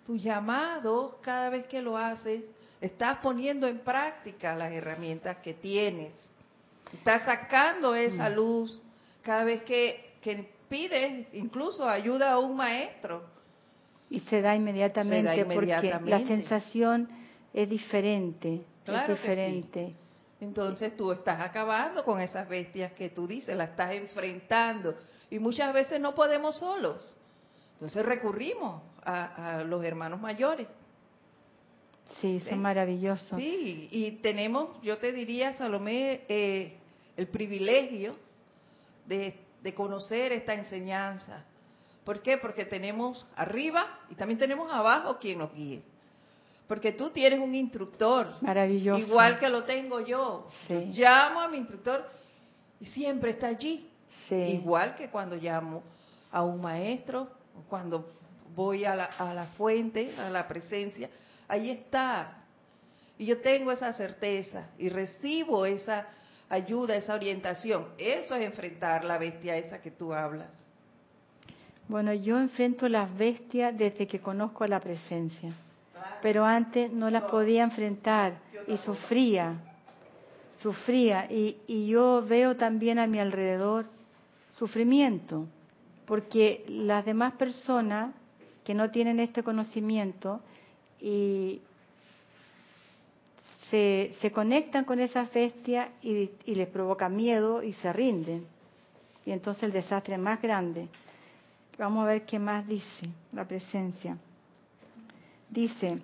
tus 0.04 0.22
llamados, 0.22 1.14
cada 1.22 1.48
vez 1.48 1.66
que 1.66 1.80
lo 1.80 1.96
haces, 1.96 2.42
estás 2.82 3.18
poniendo 3.18 3.66
en 3.66 3.78
práctica 3.78 4.54
las 4.54 4.70
herramientas 4.72 5.38
que 5.38 5.54
tienes. 5.54 6.12
Estás 6.92 7.24
sacando 7.24 7.94
esa 7.94 8.28
mm. 8.28 8.34
luz 8.34 8.78
cada 9.22 9.44
vez 9.44 9.62
que, 9.62 10.14
que 10.20 10.52
pides 10.68 11.26
incluso 11.32 11.88
ayuda 11.88 12.32
a 12.32 12.38
un 12.38 12.56
maestro 12.56 13.35
y 14.08 14.20
se 14.20 14.40
da 14.40 14.54
inmediatamente, 14.54 15.44
porque 15.44 15.94
la 16.04 16.26
sensación 16.26 17.08
es 17.52 17.68
diferente. 17.68 18.62
Claro 18.84 19.14
es 19.14 19.20
diferente. 19.20 19.94
Entonces 20.40 20.96
tú 20.96 21.10
estás 21.12 21.40
acabando 21.40 22.04
con 22.04 22.20
esas 22.20 22.48
bestias 22.48 22.92
que 22.92 23.08
tú 23.08 23.26
dices, 23.26 23.56
las 23.56 23.70
estás 23.70 23.94
enfrentando. 23.94 24.94
Y 25.30 25.38
muchas 25.38 25.72
veces 25.72 26.00
no 26.00 26.14
podemos 26.14 26.58
solos. 26.58 27.16
Entonces 27.72 28.04
recurrimos 28.04 28.82
a, 29.02 29.64
los 29.66 29.84
hermanos 29.84 30.20
mayores. 30.20 30.68
Sí, 32.20 32.38
son 32.40 32.60
maravillosos. 32.60 33.38
Sí, 33.38 33.88
y 33.90 34.12
tenemos, 34.22 34.80
yo 34.82 34.98
te 34.98 35.12
diría, 35.12 35.56
Salomé, 35.56 36.22
eh, 36.28 36.76
el 37.16 37.26
privilegio 37.28 38.16
de, 39.06 39.34
de 39.62 39.74
conocer 39.74 40.32
esta 40.32 40.54
enseñanza 40.54 41.44
¿Por 42.06 42.22
qué? 42.22 42.38
Porque 42.38 42.64
tenemos 42.64 43.26
arriba 43.34 43.98
y 44.08 44.14
también 44.14 44.38
tenemos 44.38 44.72
abajo 44.72 45.18
quien 45.18 45.40
nos 45.40 45.52
guíe. 45.52 45.82
Porque 46.68 46.92
tú 46.92 47.10
tienes 47.10 47.40
un 47.40 47.52
instructor. 47.52 48.32
Maravilloso. 48.42 49.00
Igual 49.00 49.40
que 49.40 49.48
lo 49.48 49.64
tengo 49.64 49.98
yo. 49.98 50.46
llamo 50.68 51.40
a 51.40 51.48
mi 51.48 51.58
instructor 51.58 52.08
y 52.78 52.86
siempre 52.86 53.32
está 53.32 53.48
allí. 53.48 53.90
Igual 54.30 54.94
que 54.94 55.10
cuando 55.10 55.34
llamo 55.34 55.82
a 56.30 56.44
un 56.44 56.60
maestro, 56.60 57.28
cuando 57.68 58.08
voy 58.54 58.84
a 58.84 58.94
la, 58.94 59.06
a 59.06 59.34
la 59.34 59.46
fuente, 59.48 60.14
a 60.16 60.30
la 60.30 60.46
presencia, 60.46 61.10
ahí 61.48 61.70
está. 61.70 62.44
Y 63.18 63.26
yo 63.26 63.40
tengo 63.40 63.72
esa 63.72 63.92
certeza 63.94 64.70
y 64.78 64.90
recibo 64.90 65.66
esa 65.66 66.06
ayuda, 66.48 66.94
esa 66.94 67.14
orientación. 67.14 67.88
Eso 67.98 68.36
es 68.36 68.42
enfrentar 68.46 69.04
la 69.04 69.18
bestia 69.18 69.56
esa 69.56 69.82
que 69.82 69.90
tú 69.90 70.14
hablas. 70.14 70.65
Bueno, 71.88 72.12
yo 72.12 72.40
enfrento 72.40 72.88
las 72.88 73.16
bestias 73.16 73.76
desde 73.76 74.08
que 74.08 74.18
conozco 74.20 74.66
la 74.66 74.80
presencia, 74.80 75.52
pero 76.20 76.44
antes 76.44 76.92
no 76.92 77.10
las 77.10 77.24
podía 77.24 77.62
enfrentar 77.62 78.38
y 78.66 78.76
sufría, 78.78 79.54
sufría. 80.60 81.30
Y, 81.30 81.58
y 81.68 81.86
yo 81.86 82.24
veo 82.26 82.56
también 82.56 82.98
a 82.98 83.06
mi 83.06 83.20
alrededor 83.20 83.86
sufrimiento, 84.54 85.46
porque 86.06 86.64
las 86.68 87.04
demás 87.04 87.34
personas 87.34 88.12
que 88.64 88.74
no 88.74 88.90
tienen 88.90 89.20
este 89.20 89.44
conocimiento 89.44 90.40
y 91.00 91.60
se, 93.70 94.12
se 94.20 94.32
conectan 94.32 94.84
con 94.84 94.98
esas 94.98 95.32
bestias 95.32 95.88
y, 96.02 96.30
y 96.46 96.54
les 96.56 96.66
provoca 96.68 97.08
miedo 97.08 97.62
y 97.62 97.72
se 97.74 97.92
rinden. 97.92 98.44
Y 99.24 99.30
entonces 99.30 99.62
el 99.62 99.72
desastre 99.72 100.14
es 100.14 100.20
más 100.20 100.42
grande. 100.42 100.88
Vamos 101.78 102.04
a 102.04 102.08
ver 102.08 102.24
qué 102.24 102.38
más 102.38 102.66
dice 102.66 103.08
la 103.32 103.44
presencia. 103.44 104.16
Dice, 105.50 105.98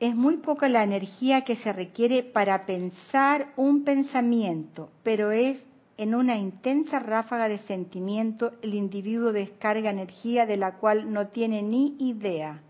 es 0.00 0.16
muy 0.16 0.38
poca 0.38 0.68
la 0.68 0.82
energía 0.82 1.44
que 1.44 1.56
se 1.56 1.72
requiere 1.72 2.22
para 2.22 2.64
pensar 2.64 3.52
un 3.56 3.84
pensamiento, 3.84 4.90
pero 5.02 5.30
es 5.30 5.62
en 5.98 6.14
una 6.14 6.38
intensa 6.38 6.98
ráfaga 6.98 7.46
de 7.46 7.58
sentimiento 7.58 8.52
el 8.62 8.72
individuo 8.72 9.32
descarga 9.32 9.90
energía 9.90 10.46
de 10.46 10.56
la 10.56 10.76
cual 10.76 11.12
no 11.12 11.28
tiene 11.28 11.62
ni 11.62 11.94
idea. 11.98 12.62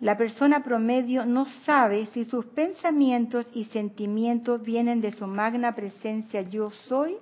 La 0.00 0.18
persona 0.18 0.62
promedio 0.62 1.24
no 1.24 1.46
sabe 1.64 2.06
si 2.12 2.26
sus 2.26 2.44
pensamientos 2.44 3.48
y 3.54 3.64
sentimientos 3.64 4.60
vienen 4.60 5.00
de 5.00 5.12
su 5.12 5.26
magna 5.26 5.74
presencia 5.74 6.42
yo 6.42 6.70
soy 6.70 7.16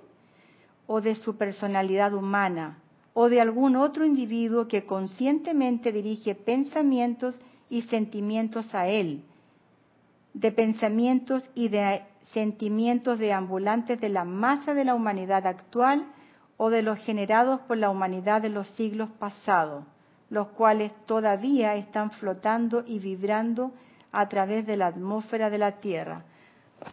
o 0.87 1.01
de 1.01 1.15
su 1.15 1.37
personalidad 1.37 2.13
humana 2.13 2.77
o 3.13 3.29
de 3.29 3.41
algún 3.41 3.75
otro 3.75 4.05
individuo 4.05 4.67
que 4.67 4.85
conscientemente 4.85 5.91
dirige 5.91 6.35
pensamientos 6.35 7.35
y 7.69 7.83
sentimientos 7.83 8.73
a 8.73 8.87
él, 8.87 9.23
de 10.33 10.51
pensamientos 10.51 11.43
y 11.53 11.67
de 11.69 12.03
sentimientos 12.33 13.19
deambulantes 13.19 13.99
de 13.99 14.09
la 14.09 14.23
masa 14.23 14.73
de 14.73 14.85
la 14.85 14.95
humanidad 14.95 15.45
actual 15.45 16.05
o 16.57 16.69
de 16.69 16.81
los 16.81 16.99
generados 16.99 17.59
por 17.61 17.77
la 17.77 17.89
humanidad 17.89 18.41
de 18.41 18.49
los 18.49 18.67
siglos 18.71 19.09
pasados, 19.19 19.83
los 20.29 20.47
cuales 20.49 20.91
todavía 21.05 21.75
están 21.75 22.11
flotando 22.11 22.83
y 22.85 22.99
vibrando 22.99 23.71
a 24.11 24.29
través 24.29 24.65
de 24.65 24.77
la 24.77 24.87
atmósfera 24.87 25.49
de 25.49 25.57
la 25.57 25.79
Tierra. 25.79 26.23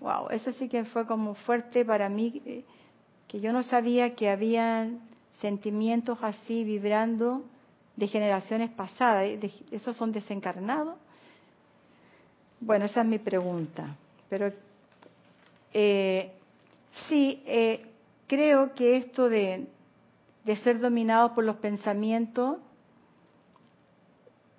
Wow, 0.00 0.30
eso 0.30 0.52
sí 0.52 0.68
que 0.68 0.84
fue 0.84 1.06
como 1.06 1.34
fuerte 1.34 1.84
para 1.84 2.08
mí 2.08 2.42
eh, 2.44 2.64
que 3.28 3.40
yo 3.40 3.52
no 3.52 3.62
sabía 3.62 4.14
que 4.14 4.28
habían 4.30 5.00
sentimientos 5.40 6.18
así 6.22 6.64
vibrando 6.64 7.44
de 7.96 8.08
generaciones 8.08 8.70
pasadas. 8.70 9.28
¿Esos 9.70 9.96
son 9.96 10.12
desencarnados? 10.12 10.96
Bueno, 12.60 12.86
esa 12.86 13.02
es 13.02 13.06
mi 13.06 13.18
pregunta. 13.18 13.96
Pero 14.28 14.52
eh, 15.72 16.32
sí, 17.08 17.42
eh, 17.46 17.86
creo 18.26 18.74
que 18.74 18.96
esto 18.96 19.28
de, 19.28 19.66
de 20.44 20.56
ser 20.56 20.80
dominado 20.80 21.34
por 21.34 21.44
los 21.44 21.56
pensamientos 21.56 22.58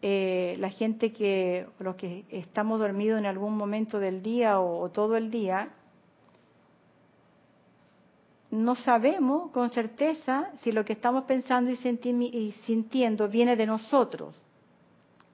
eh, 0.02 0.56
la 0.60 0.70
gente 0.70 1.12
que, 1.12 1.68
los 1.80 1.96
que 1.98 2.24
estamos 2.30 2.80
dormidos 2.80 3.20
en 3.20 3.26
algún 3.26 3.58
momento 3.58 4.00
del 4.00 4.24
día 4.24 4.62
o, 4.62 4.88
todo 4.90 5.18
el 5.18 5.30
día, 5.30 5.70
no 8.52 8.76
sabemos 8.76 9.52
con 9.52 9.70
certeza 9.70 10.52
si 10.64 10.72
lo 10.72 10.84
que 10.84 10.94
estamos 10.94 11.26
pensando 11.26 11.72
y, 11.72 11.78
y 12.26 12.52
sintiendo 12.66 13.28
viene 13.28 13.56
de 13.56 13.66
nosotros 13.66 14.42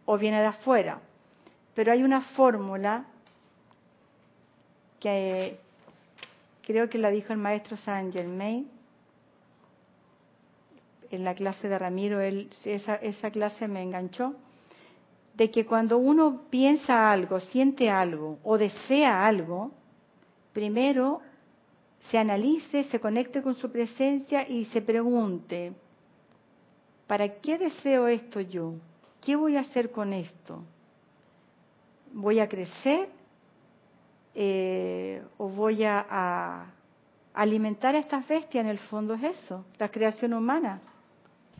o 0.05 0.17
viene 0.17 0.41
de 0.41 0.47
afuera. 0.47 0.99
Pero 1.73 1.91
hay 1.91 2.03
una 2.03 2.21
fórmula 2.21 3.05
que 4.99 5.59
creo 6.65 6.89
que 6.89 6.97
la 6.97 7.09
dijo 7.09 7.31
el 7.31 7.39
maestro 7.39 7.77
Saint 7.77 8.13
Germain 8.13 8.69
en 11.11 11.23
la 11.23 11.35
clase 11.35 11.69
de 11.69 11.79
Ramiro, 11.79 12.19
él, 12.19 12.49
esa, 12.65 12.95
esa 12.95 13.31
clase 13.31 13.67
me 13.67 13.81
enganchó, 13.81 14.33
de 15.35 15.51
que 15.51 15.65
cuando 15.65 15.97
uno 15.97 16.43
piensa 16.49 17.11
algo, 17.11 17.39
siente 17.39 17.89
algo 17.89 18.39
o 18.43 18.57
desea 18.57 19.25
algo, 19.25 19.71
primero 20.53 21.21
se 22.09 22.17
analice, 22.17 22.83
se 22.85 22.99
conecte 22.99 23.41
con 23.41 23.55
su 23.55 23.71
presencia 23.71 24.47
y 24.47 24.65
se 24.65 24.81
pregunte, 24.81 25.73
¿para 27.07 27.39
qué 27.39 27.57
deseo 27.57 28.07
esto 28.07 28.41
yo? 28.41 28.73
¿Qué 29.21 29.35
voy 29.35 29.57
a 29.57 29.61
hacer 29.61 29.91
con 29.91 30.13
esto? 30.13 30.63
¿Voy 32.13 32.39
a 32.39 32.47
crecer? 32.47 33.09
Eh, 34.33 35.23
¿O 35.37 35.49
voy 35.49 35.83
a, 35.83 36.05
a 36.09 36.73
alimentar 37.33 37.95
a 37.95 37.99
estas 37.99 38.27
bestias? 38.27 38.63
En 38.63 38.69
el 38.69 38.79
fondo 38.79 39.13
es 39.15 39.23
eso, 39.23 39.65
la 39.77 39.89
creación 39.89 40.33
humana. 40.33 40.81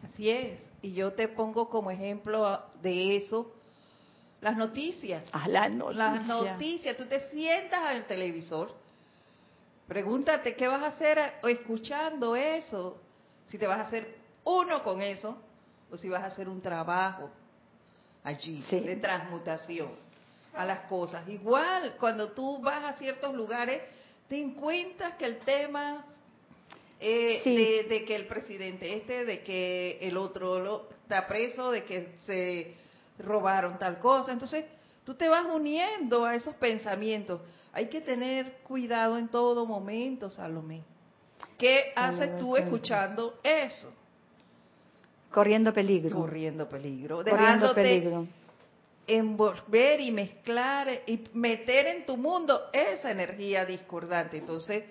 Así 0.03 0.29
es. 0.29 0.59
Y 0.81 0.93
yo 0.93 1.13
te 1.13 1.27
pongo 1.27 1.69
como 1.69 1.89
ejemplo 1.89 2.61
de 2.81 3.17
eso 3.17 3.51
las 4.41 4.57
noticias. 4.57 5.23
Ah, 5.31 5.47
las 5.47 5.71
noticias. 5.71 5.97
Las 5.97 6.27
noticias. 6.27 6.97
Tú 6.97 7.05
te 7.07 7.19
sientas 7.31 7.81
al 7.81 8.05
televisor, 8.05 8.71
pregúntate 9.87 10.55
qué 10.55 10.67
vas 10.67 10.81
a 10.83 10.87
hacer 10.87 11.19
escuchando 11.43 12.35
eso. 12.35 13.01
Si 13.45 13.57
te 13.57 13.67
vas 13.67 13.79
a 13.79 13.83
hacer 13.83 14.15
uno 14.43 14.83
con 14.83 15.01
eso 15.01 15.37
o 15.91 15.97
si 15.97 16.09
vas 16.09 16.23
a 16.23 16.27
hacer 16.27 16.49
un 16.49 16.61
trabajo 16.61 17.29
allí 18.23 18.63
de 18.69 18.95
transmutación 18.95 19.91
a 20.53 20.65
las 20.65 20.79
cosas. 20.81 21.27
Igual, 21.27 21.95
cuando 21.99 22.31
tú 22.31 22.59
vas 22.61 22.83
a 22.83 22.97
ciertos 22.97 23.33
lugares, 23.35 23.81
te 24.27 24.39
encuentras 24.39 25.13
que 25.15 25.25
el 25.25 25.39
tema 25.39 26.05
eh, 26.99 27.41
de, 27.43 27.95
de, 27.95 28.05
que 28.05 28.15
el 28.15 28.25
presidente 28.25 28.95
este, 28.95 29.25
de 29.25 29.43
que 29.43 29.99
el 30.01 30.17
otro 30.17 30.59
lo, 30.59 30.89
está 31.03 31.27
preso, 31.27 31.71
de 31.71 31.83
que 31.83 32.15
se 32.25 32.73
robaron 33.19 33.77
tal 33.77 33.99
cosa. 33.99 34.31
Entonces, 34.31 34.65
tú 35.05 35.13
te 35.13 35.29
vas 35.29 35.45
uniendo 35.45 36.25
a 36.25 36.35
esos 36.35 36.55
pensamientos. 36.55 37.39
Hay 37.71 37.87
que 37.87 38.01
tener 38.01 38.57
cuidado 38.67 39.17
en 39.17 39.29
todo 39.29 39.65
momento, 39.65 40.29
Salomé. 40.29 40.83
¿Qué 41.57 41.93
haces 41.95 42.37
tú 42.37 42.57
escuchando 42.57 43.39
eso? 43.43 43.93
Corriendo 45.31 45.73
peligro. 45.73 46.17
Corriendo 46.17 46.67
peligro. 46.67 47.23
Corriendo 47.23 47.73
peligro. 47.73 48.27
envolver 49.07 50.01
y 50.01 50.11
mezclar 50.11 50.87
y 51.05 51.21
meter 51.33 51.87
en 51.87 52.05
tu 52.05 52.17
mundo 52.17 52.59
esa 52.73 53.11
energía 53.11 53.65
discordante. 53.65 54.37
Entonces, 54.37 54.83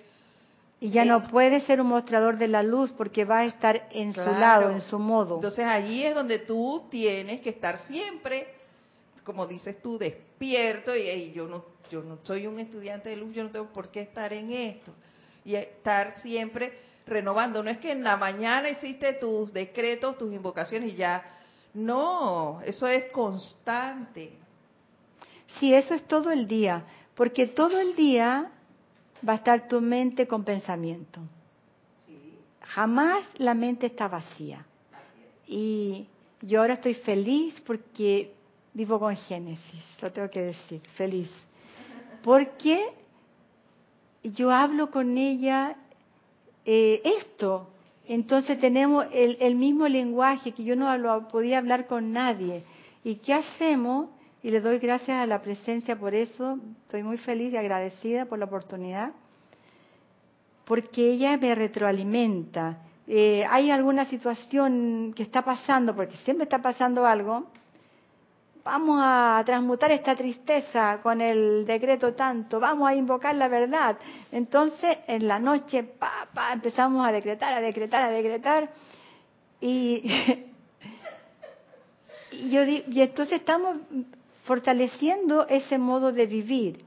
y 0.80 0.90
ya 0.90 1.04
no 1.04 1.28
puede 1.28 1.62
ser 1.62 1.80
un 1.80 1.86
mostrador 1.88 2.36
de 2.36 2.46
la 2.46 2.62
luz 2.62 2.92
porque 2.92 3.24
va 3.24 3.38
a 3.38 3.44
estar 3.46 3.88
en 3.90 4.12
su 4.12 4.20
lado, 4.20 4.70
en 4.70 4.82
su 4.82 4.98
modo. 4.98 5.36
Entonces 5.36 5.64
allí 5.64 6.04
es 6.04 6.14
donde 6.14 6.40
tú 6.40 6.86
tienes 6.90 7.40
que 7.40 7.50
estar 7.50 7.78
siempre, 7.86 8.53
como 9.24 9.46
dices 9.46 9.80
tú, 9.82 9.98
despierto 9.98 10.94
y, 10.96 11.32
yo 11.32 11.46
no 11.46 11.74
yo 11.90 12.02
no 12.02 12.18
soy 12.22 12.46
un 12.46 12.58
estudiante 12.58 13.10
de 13.10 13.16
luz, 13.16 13.34
yo 13.34 13.44
no 13.44 13.50
tengo 13.50 13.66
por 13.66 13.90
qué 13.90 14.00
estar 14.00 14.32
en 14.32 14.50
esto 14.50 14.92
y 15.44 15.54
estar 15.54 16.18
siempre 16.20 16.72
renovando. 17.06 17.62
No 17.62 17.70
es 17.70 17.78
que 17.78 17.92
en 17.92 18.02
la 18.02 18.16
mañana 18.16 18.70
hiciste 18.70 19.12
tus 19.14 19.52
decretos, 19.52 20.16
tus 20.18 20.32
invocaciones 20.32 20.94
y 20.94 20.96
ya. 20.96 21.22
No, 21.74 22.60
eso 22.64 22.86
es 22.86 23.10
constante. 23.10 24.32
Sí, 25.58 25.74
eso 25.74 25.94
es 25.94 26.06
todo 26.06 26.30
el 26.30 26.48
día, 26.48 26.84
porque 27.14 27.46
todo 27.46 27.78
el 27.78 27.94
día 27.94 28.50
va 29.26 29.34
a 29.34 29.36
estar 29.36 29.68
tu 29.68 29.80
mente 29.80 30.26
con 30.26 30.44
pensamiento. 30.44 31.20
Jamás 32.60 33.26
la 33.38 33.54
mente 33.54 33.86
está 33.86 34.08
vacía. 34.08 34.64
Y 35.46 36.06
yo 36.40 36.60
ahora 36.60 36.74
estoy 36.74 36.94
feliz 36.94 37.60
porque 37.66 38.32
vivo 38.74 38.98
con 38.98 39.16
Génesis, 39.16 39.84
lo 40.02 40.12
tengo 40.12 40.28
que 40.28 40.42
decir, 40.42 40.80
feliz. 40.96 41.30
Porque 42.22 42.84
yo 44.22 44.50
hablo 44.50 44.90
con 44.90 45.16
ella 45.16 45.76
eh, 46.64 47.00
esto, 47.20 47.70
entonces 48.06 48.60
tenemos 48.60 49.06
el, 49.12 49.38
el, 49.40 49.54
mismo 49.54 49.88
lenguaje 49.88 50.52
que 50.52 50.64
yo 50.64 50.76
no 50.76 51.28
podía 51.28 51.58
hablar 51.58 51.86
con 51.86 52.12
nadie. 52.12 52.62
¿Y 53.02 53.16
qué 53.16 53.34
hacemos? 53.34 54.08
y 54.44 54.50
le 54.50 54.60
doy 54.60 54.78
gracias 54.78 55.16
a 55.16 55.26
la 55.26 55.40
presencia 55.40 55.96
por 55.98 56.14
eso. 56.14 56.58
Estoy 56.82 57.02
muy 57.02 57.16
feliz 57.16 57.54
y 57.54 57.56
agradecida 57.56 58.26
por 58.26 58.38
la 58.38 58.44
oportunidad, 58.44 59.12
porque 60.66 61.12
ella 61.12 61.38
me 61.38 61.54
retroalimenta. 61.54 62.76
Eh, 63.06 63.46
hay 63.48 63.70
alguna 63.70 64.04
situación 64.04 65.14
que 65.16 65.22
está 65.22 65.42
pasando, 65.42 65.96
porque 65.96 66.16
siempre 66.18 66.44
está 66.44 66.60
pasando 66.60 67.06
algo, 67.06 67.46
vamos 68.64 68.98
a 69.02 69.42
transmutar 69.44 69.90
esta 69.92 70.16
tristeza 70.16 71.00
con 71.02 71.20
el 71.20 71.66
decreto 71.66 72.14
tanto, 72.14 72.58
vamos 72.58 72.88
a 72.88 72.94
invocar 72.94 73.34
la 73.34 73.48
verdad. 73.48 73.98
Entonces, 74.32 74.98
en 75.06 75.28
la 75.28 75.38
noche, 75.38 75.84
pa, 75.84 76.26
pa, 76.32 76.52
empezamos 76.54 77.06
a 77.06 77.12
decretar, 77.12 77.52
a 77.52 77.60
decretar, 77.60 78.02
a 78.02 78.10
decretar, 78.10 78.70
y, 79.60 80.02
y, 82.32 82.50
yo, 82.50 82.64
y 82.64 83.02
entonces 83.02 83.40
estamos 83.40 83.76
fortaleciendo 84.44 85.46
ese 85.46 85.76
modo 85.76 86.10
de 86.10 86.26
vivir. 86.26 86.84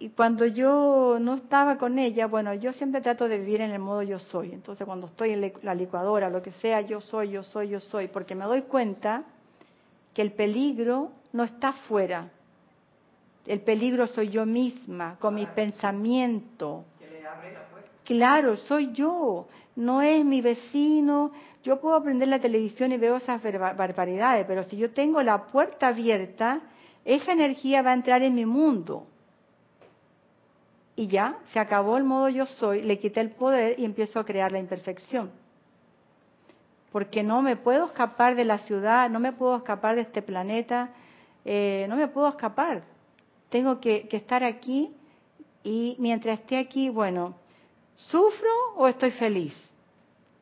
Y 0.00 0.10
cuando 0.10 0.46
yo 0.46 1.18
no 1.20 1.34
estaba 1.34 1.76
con 1.76 1.98
ella, 1.98 2.26
bueno, 2.26 2.54
yo 2.54 2.72
siempre 2.72 3.00
trato 3.00 3.28
de 3.28 3.38
vivir 3.38 3.60
en 3.60 3.72
el 3.72 3.80
modo 3.80 4.02
yo 4.02 4.20
soy. 4.20 4.52
Entonces 4.52 4.84
cuando 4.86 5.08
estoy 5.08 5.32
en 5.32 5.52
la 5.62 5.74
licuadora, 5.74 6.30
lo 6.30 6.40
que 6.40 6.52
sea, 6.52 6.80
yo 6.82 7.00
soy, 7.00 7.30
yo 7.30 7.42
soy, 7.42 7.70
yo 7.70 7.80
soy, 7.80 8.06
porque 8.06 8.36
me 8.36 8.44
doy 8.44 8.62
cuenta 8.62 9.24
que 10.14 10.22
el 10.22 10.32
peligro 10.32 11.12
no 11.32 11.44
está 11.44 11.72
fuera. 11.72 12.30
El 13.46 13.60
peligro 13.60 14.06
soy 14.06 14.28
yo 14.28 14.44
misma, 14.44 15.16
con 15.18 15.34
mi 15.34 15.46
pensamiento. 15.46 16.84
Claro, 18.04 18.56
soy 18.56 18.92
yo, 18.92 19.46
no 19.76 20.02
es 20.02 20.24
mi 20.24 20.40
vecino, 20.40 21.32
yo 21.62 21.80
puedo 21.80 21.96
aprender 21.96 22.28
la 22.28 22.40
televisión 22.40 22.92
y 22.92 22.96
veo 22.96 23.16
esas 23.16 23.42
barbaridades, 23.42 24.46
pero 24.46 24.64
si 24.64 24.76
yo 24.76 24.90
tengo 24.92 25.22
la 25.22 25.46
puerta 25.46 25.88
abierta, 25.88 26.60
esa 27.04 27.32
energía 27.32 27.82
va 27.82 27.90
a 27.90 27.94
entrar 27.94 28.22
en 28.22 28.34
mi 28.34 28.46
mundo. 28.46 29.06
Y 30.96 31.06
ya, 31.08 31.38
se 31.52 31.58
acabó 31.58 31.96
el 31.96 32.04
modo 32.04 32.28
yo 32.28 32.46
soy, 32.46 32.82
le 32.82 32.98
quité 32.98 33.20
el 33.20 33.30
poder 33.30 33.78
y 33.78 33.84
empiezo 33.84 34.18
a 34.18 34.24
crear 34.24 34.50
la 34.50 34.58
imperfección. 34.58 35.30
Porque 36.92 37.22
no 37.22 37.42
me 37.42 37.56
puedo 37.56 37.86
escapar 37.86 38.34
de 38.34 38.44
la 38.44 38.58
ciudad, 38.58 39.10
no 39.10 39.20
me 39.20 39.32
puedo 39.32 39.56
escapar 39.56 39.96
de 39.96 40.02
este 40.02 40.22
planeta, 40.22 40.90
eh, 41.44 41.86
no 41.88 41.96
me 41.96 42.08
puedo 42.08 42.28
escapar. 42.28 42.82
Tengo 43.50 43.80
que, 43.80 44.08
que 44.08 44.16
estar 44.16 44.42
aquí 44.44 44.94
y 45.62 45.96
mientras 45.98 46.40
esté 46.40 46.58
aquí, 46.58 46.88
bueno, 46.88 47.34
¿sufro 47.96 48.50
o 48.76 48.88
estoy 48.88 49.10
feliz? 49.10 49.68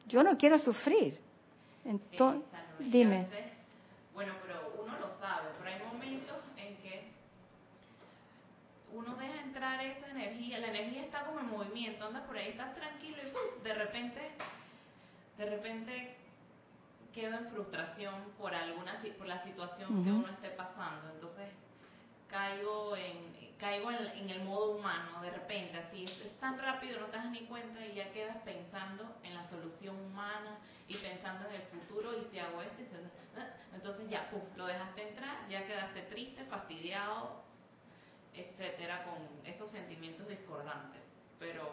yo 0.06 0.22
no 0.22 0.36
quiero 0.38 0.58
sufrir. 0.58 1.18
Entonces, 1.84 2.42
dime. 2.78 3.26
bueno, 4.14 4.34
pero 4.44 4.72
uno 4.82 4.98
lo 4.98 5.18
sabe, 5.20 5.48
pero 5.58 5.70
hay 5.70 5.82
momentos 5.92 6.36
en 6.56 6.76
que 6.78 7.10
uno 8.92 9.14
deja 9.16 9.42
entrar 9.42 9.84
esa 9.84 10.10
energía, 10.10 10.58
la 10.58 10.68
energía 10.68 11.02
está 11.02 11.24
como 11.24 11.40
en 11.40 11.50
movimiento, 11.50 12.06
anda 12.06 12.24
por 12.26 12.36
ahí, 12.36 12.48
estás 12.48 12.74
tranquilo 12.74 13.18
y 13.22 13.64
de 13.64 13.74
repente, 13.74 14.20
de 15.38 15.46
repente 15.46 16.16
quedo 17.16 17.38
en 17.38 17.50
frustración 17.50 18.14
por 18.38 18.54
alguna 18.54 19.00
por 19.16 19.26
la 19.26 19.42
situación 19.42 20.04
que 20.04 20.10
uno 20.10 20.28
esté 20.28 20.50
pasando. 20.50 21.10
Entonces, 21.14 21.48
caigo 22.28 22.94
en 22.94 23.34
caigo 23.56 23.90
en, 23.90 24.28
el 24.28 24.44
modo 24.44 24.72
humano 24.72 25.22
de 25.22 25.30
repente, 25.30 25.78
así 25.78 26.04
es, 26.04 26.38
tan 26.38 26.58
rápido, 26.58 27.00
no 27.00 27.06
te 27.06 27.16
das 27.16 27.30
ni 27.30 27.46
cuenta 27.46 27.80
y 27.86 27.94
ya 27.94 28.12
quedas 28.12 28.36
pensando 28.44 29.16
en 29.22 29.34
la 29.34 29.48
solución 29.48 29.98
humana 29.98 30.58
y 30.88 30.96
pensando 30.98 31.48
en 31.48 31.54
el 31.54 31.62
futuro 31.62 32.12
y 32.18 32.26
si 32.30 32.38
hago 32.38 32.60
esto, 32.60 32.82
entonces 33.74 34.10
ya, 34.10 34.28
puf, 34.28 34.42
lo 34.56 34.66
dejaste 34.66 35.08
entrar, 35.08 35.48
ya 35.48 35.66
quedaste 35.66 36.02
triste, 36.02 36.44
fastidiado, 36.44 37.42
etcétera, 38.34 39.04
con 39.04 39.46
estos 39.46 39.70
sentimientos 39.70 40.28
discordantes. 40.28 41.00
Pero 41.38 41.70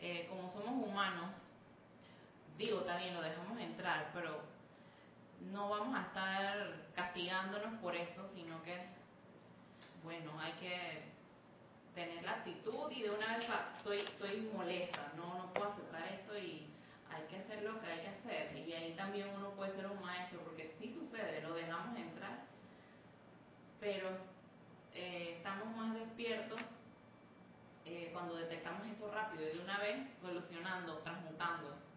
eh, 0.00 0.26
como 0.28 0.50
somos 0.50 0.86
humanos, 0.86 1.30
digo 2.58 2.80
también 2.80 3.14
lo 3.14 3.22
dejamos 3.22 3.58
entrar, 3.60 4.10
pero 4.12 4.42
no 5.52 5.70
vamos 5.70 5.96
a 5.96 6.02
estar 6.02 6.74
castigándonos 6.94 7.80
por 7.80 7.94
eso, 7.94 8.26
sino 8.34 8.62
que 8.64 8.98
bueno, 10.02 10.38
hay 10.40 10.52
que 10.54 11.02
tener 11.94 12.22
la 12.24 12.32
actitud 12.32 12.90
y 12.90 13.02
de 13.02 13.10
una 13.10 13.36
vez 13.36 13.46
estoy, 13.76 14.00
estoy 14.00 14.50
molesta, 14.54 15.12
no, 15.16 15.38
no 15.38 15.52
puedo 15.52 15.70
aceptar 15.70 16.06
esto 16.12 16.36
y 16.38 16.66
hay 17.10 17.22
que 17.28 17.36
hacer 17.36 17.62
lo 17.62 17.80
que 17.80 17.86
hay 17.86 18.00
que 18.00 18.08
hacer. 18.08 18.56
Y 18.56 18.72
ahí 18.72 18.94
también 18.94 19.28
uno 19.36 19.50
puede 19.50 19.74
ser 19.74 19.86
un 19.86 20.00
maestro, 20.00 20.40
porque 20.40 20.74
sí 20.78 20.92
sucede, 20.92 21.42
lo 21.42 21.54
dejamos 21.54 21.96
entrar, 21.96 22.44
pero 23.80 24.10
eh, 24.94 25.34
estamos 25.38 25.76
más 25.76 25.94
despiertos 25.94 26.60
eh, 27.84 28.10
cuando 28.12 28.36
detectamos 28.36 28.86
eso 28.86 29.10
rápido 29.12 29.44
y 29.48 29.56
de 29.56 29.62
una 29.62 29.78
vez 29.78 29.98
solucionando, 30.20 30.98
transmutando. 30.98 31.87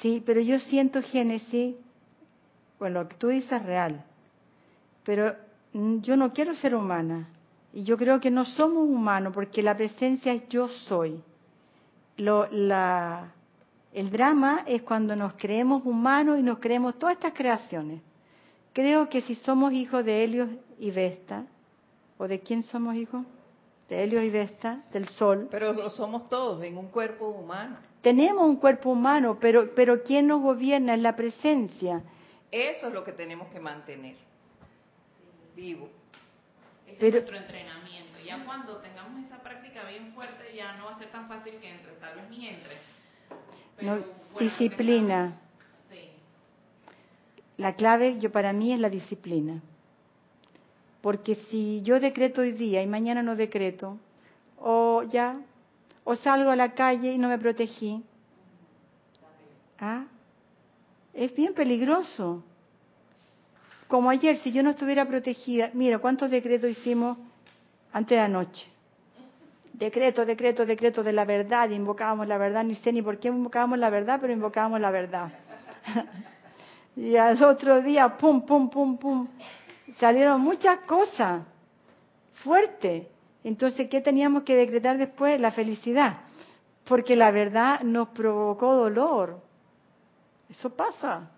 Sí, 0.00 0.22
pero 0.24 0.40
yo 0.40 0.58
siento, 0.60 1.02
Génesis, 1.02 1.76
bueno, 2.78 3.02
lo 3.02 3.08
que 3.08 3.16
tú 3.16 3.28
dices 3.28 3.52
es 3.52 3.62
real, 3.64 4.04
pero 5.04 5.34
Mm, 5.76 6.00
yo 6.00 6.16
no 6.16 6.32
quiero 6.32 6.54
ser 6.54 6.74
humana. 6.74 7.28
Y 7.72 7.84
yo 7.84 7.98
creo 7.98 8.18
que 8.18 8.30
no 8.30 8.46
somos 8.46 8.88
humanos 8.88 9.34
porque 9.34 9.62
la 9.62 9.76
presencia 9.76 10.32
es 10.32 10.48
yo 10.48 10.68
soy. 10.68 11.22
Lo, 12.16 12.46
la, 12.50 13.32
el 13.92 14.10
drama 14.10 14.64
es 14.66 14.80
cuando 14.82 15.14
nos 15.14 15.34
creemos 15.34 15.84
humanos 15.84 16.38
y 16.38 16.42
nos 16.42 16.58
creemos 16.58 16.98
todas 16.98 17.16
estas 17.16 17.34
creaciones. 17.34 18.00
Creo 18.72 19.10
que 19.10 19.20
si 19.20 19.34
somos 19.34 19.74
hijos 19.74 20.04
de 20.04 20.24
Helios 20.24 20.48
y 20.78 20.90
Vesta, 20.90 21.44
¿o 22.16 22.26
de 22.26 22.40
quién 22.40 22.62
somos 22.62 22.94
hijos? 22.96 23.22
De 23.90 24.02
Helios 24.02 24.24
y 24.24 24.30
Vesta, 24.30 24.80
del 24.92 25.08
Sol. 25.10 25.48
Pero 25.50 25.74
lo 25.74 25.90
somos 25.90 26.30
todos 26.30 26.62
en 26.64 26.78
un 26.78 26.88
cuerpo 26.88 27.28
humano. 27.28 27.76
Tenemos 28.06 28.46
un 28.46 28.54
cuerpo 28.54 28.90
humano, 28.90 29.36
pero, 29.40 29.74
pero 29.74 30.04
¿quién 30.04 30.28
nos 30.28 30.40
gobierna? 30.40 30.94
Es 30.94 31.00
la 31.00 31.16
presencia. 31.16 32.04
Eso 32.52 32.86
es 32.86 32.94
lo 32.94 33.02
que 33.02 33.10
tenemos 33.10 33.48
que 33.48 33.58
mantener 33.58 34.14
vivo. 35.56 35.88
Ese 36.86 37.08
es 37.08 37.12
nuestro 37.14 37.36
entrenamiento. 37.36 38.20
Ya 38.24 38.44
cuando 38.44 38.76
tengamos 38.76 39.26
esa 39.26 39.42
práctica 39.42 39.82
bien 39.88 40.12
fuerte, 40.14 40.54
ya 40.54 40.76
no 40.76 40.84
va 40.84 40.92
a 40.94 40.98
ser 41.00 41.10
tan 41.10 41.26
fácil 41.26 41.54
que 41.54 41.68
entre, 41.68 41.94
tal 41.94 42.14
vez 42.14 42.30
ni 42.30 42.48
entre. 42.48 42.76
disciplina. 44.38 45.40
La 47.56 47.74
clave 47.74 48.20
yo 48.20 48.30
para 48.30 48.52
mí 48.52 48.72
es 48.72 48.78
la 48.78 48.88
disciplina. 48.88 49.60
Porque 51.00 51.34
si 51.34 51.82
yo 51.82 51.98
decreto 51.98 52.42
hoy 52.42 52.52
día 52.52 52.82
y 52.82 52.86
mañana 52.86 53.24
no 53.24 53.34
decreto, 53.34 53.98
o 54.60 55.02
ya, 55.02 55.40
o 56.08 56.14
salgo 56.14 56.50
a 56.50 56.56
la 56.56 56.72
calle 56.72 57.12
y 57.12 57.18
no 57.18 57.28
me 57.28 57.36
protegí, 57.36 58.00
¿ah? 59.80 60.04
es 61.12 61.34
bien 61.34 61.52
peligroso. 61.52 62.44
Como 63.88 64.08
ayer, 64.08 64.38
si 64.38 64.52
yo 64.52 64.62
no 64.62 64.70
estuviera 64.70 65.04
protegida, 65.06 65.70
mira 65.74 65.98
cuántos 65.98 66.30
decretos 66.30 66.70
hicimos 66.70 67.18
antes 67.92 68.16
de 68.16 68.22
anoche. 68.22 68.66
Decreto, 69.72 70.24
decreto, 70.24 70.64
decreto 70.64 71.02
de 71.02 71.12
la 71.12 71.24
verdad, 71.24 71.70
invocábamos 71.70 72.28
la 72.28 72.38
verdad, 72.38 72.62
ni 72.62 72.76
sé 72.76 72.92
ni 72.92 73.02
por 73.02 73.18
qué 73.18 73.26
invocábamos 73.28 73.78
la 73.80 73.90
verdad, 73.90 74.18
pero 74.20 74.32
invocábamos 74.32 74.80
la 74.80 74.92
verdad. 74.92 75.32
y 76.96 77.16
al 77.16 77.42
otro 77.42 77.82
día, 77.82 78.16
pum, 78.16 78.46
pum, 78.46 78.70
pum, 78.70 78.96
pum, 78.96 79.26
salieron 79.98 80.40
muchas 80.40 80.78
cosas 80.80 81.42
fuertes. 82.44 83.08
Entonces, 83.46 83.88
¿qué 83.88 84.00
teníamos 84.00 84.42
que 84.42 84.56
decretar 84.56 84.98
después? 84.98 85.40
La 85.40 85.52
felicidad, 85.52 86.18
porque 86.84 87.14
la 87.14 87.30
verdad 87.30 87.80
nos 87.82 88.08
provocó 88.08 88.74
dolor. 88.74 89.38
Eso 90.50 90.70
pasa. 90.70 91.30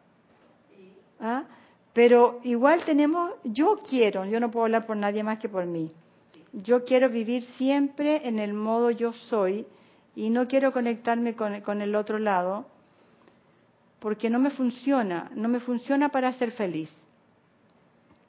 ¿Ah? 1.20 1.44
Pero 1.92 2.40
igual 2.44 2.82
tenemos, 2.86 3.32
yo 3.44 3.80
quiero, 3.86 4.24
yo 4.24 4.40
no 4.40 4.50
puedo 4.50 4.64
hablar 4.64 4.86
por 4.86 4.96
nadie 4.96 5.22
más 5.22 5.38
que 5.38 5.50
por 5.50 5.66
mí. 5.66 5.92
Yo 6.54 6.86
quiero 6.86 7.10
vivir 7.10 7.42
siempre 7.58 8.26
en 8.26 8.38
el 8.38 8.54
modo 8.54 8.90
yo 8.90 9.12
soy 9.12 9.66
y 10.16 10.30
no 10.30 10.48
quiero 10.48 10.72
conectarme 10.72 11.34
con, 11.34 11.82
el 11.82 11.94
otro 11.94 12.18
lado 12.18 12.64
porque 13.98 14.30
no 14.30 14.38
me 14.38 14.48
funciona, 14.48 15.30
no 15.34 15.50
me 15.50 15.60
funciona 15.60 16.08
para 16.08 16.32
ser 16.32 16.52
feliz. 16.52 16.90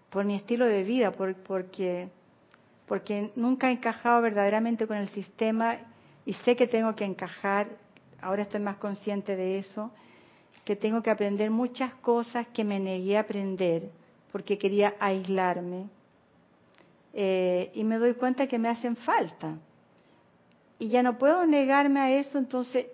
Por 0.10 0.26
mi 0.26 0.36
estilo 0.36 0.65
de 0.65 0.84
vida, 0.84 1.12
porque, 1.12 2.10
porque 2.89 3.32
nunca 3.36 3.69
he 3.69 3.73
encajado 3.73 4.21
verdaderamente 4.21 4.88
con 4.88 4.97
el 4.97 5.08
sistema 5.10 5.78
y 6.25 6.34
sé 6.34 6.56
que 6.56 6.67
tengo 6.67 6.95
que 6.95 7.06
encajar, 7.06 7.67
ahora 8.19 8.41
estoy 8.41 8.60
más 8.60 8.78
consciente 8.78 9.36
de 9.36 9.60
eso 9.60 9.91
que 10.65 10.75
tengo 10.75 11.02
que 11.02 11.10
aprender 11.10 11.49
muchas 11.49 11.93
cosas 11.95 12.47
que 12.47 12.63
me 12.63 12.80
negué 12.80 13.17
a 13.17 13.21
aprender 13.21 13.89
porque 14.32 14.58
quería 14.58 14.95
aislarme. 14.99 15.88
Eh, 17.13 17.71
y 17.73 17.84
me 17.84 17.97
doy 17.97 18.13
cuenta 18.13 18.47
que 18.47 18.60
me 18.60 18.69
hacen 18.69 18.95
falta. 18.95 19.58
Y 20.78 20.89
ya 20.89 21.02
no 21.02 21.17
puedo 21.17 21.45
negarme 21.45 21.99
a 21.99 22.12
eso, 22.12 22.38
entonces, 22.38 22.86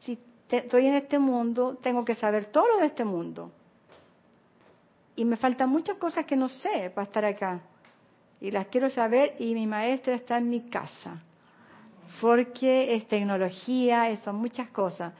si 0.00 0.18
estoy 0.50 0.86
en 0.86 0.94
este 0.94 1.18
mundo, 1.18 1.78
tengo 1.82 2.04
que 2.04 2.14
saber 2.14 2.46
todo 2.46 2.66
lo 2.66 2.78
de 2.80 2.86
este 2.86 3.04
mundo. 3.04 3.52
Y 5.14 5.24
me 5.24 5.36
faltan 5.36 5.68
muchas 5.68 5.98
cosas 5.98 6.24
que 6.24 6.36
no 6.36 6.48
sé 6.48 6.90
para 6.94 7.06
estar 7.06 7.24
acá. 7.24 7.60
Y 8.40 8.50
las 8.50 8.66
quiero 8.68 8.88
saber 8.90 9.34
y 9.38 9.54
mi 9.54 9.66
maestra 9.66 10.14
está 10.14 10.38
en 10.38 10.48
mi 10.48 10.60
casa. 10.68 11.22
Porque 12.20 12.94
es 12.94 13.06
tecnología, 13.08 14.16
son 14.18 14.36
muchas 14.36 14.68
cosas. 14.70 15.12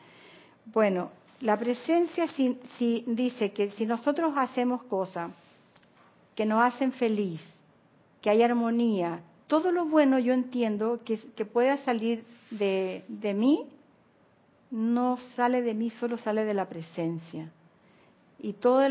Bueno, 0.67 1.11
la 1.41 1.57
presencia 1.57 2.27
si, 2.29 3.05
dice 3.07 3.53
que 3.53 3.71
si 3.71 3.87
nosotros 3.87 4.35
hacemos 4.37 4.83
cosas 4.85 5.31
que 6.35 6.45
nos 6.45 6.63
hacen 6.63 6.93
feliz, 6.93 7.41
que 8.21 8.31
hay 8.31 8.43
armonía, 8.43 9.21
todo 9.47 9.73
lo 9.73 9.85
bueno 9.87 10.19
yo 10.19 10.33
entiendo 10.33 11.01
que, 11.05 11.19
que 11.37 11.45
pueda 11.45 11.79
salir 11.79 12.25
de, 12.51 13.05
de 13.09 13.35
mí, 13.35 13.67
no 14.71 15.17
sale 15.37 15.63
de 15.63 15.75
mí, 15.75 15.91
solo 15.91 16.19
sale 16.19 16.45
de 16.45 16.55
la 16.55 16.69
presencia. 16.69 17.51
Y 18.41 18.55
todo 18.55 18.83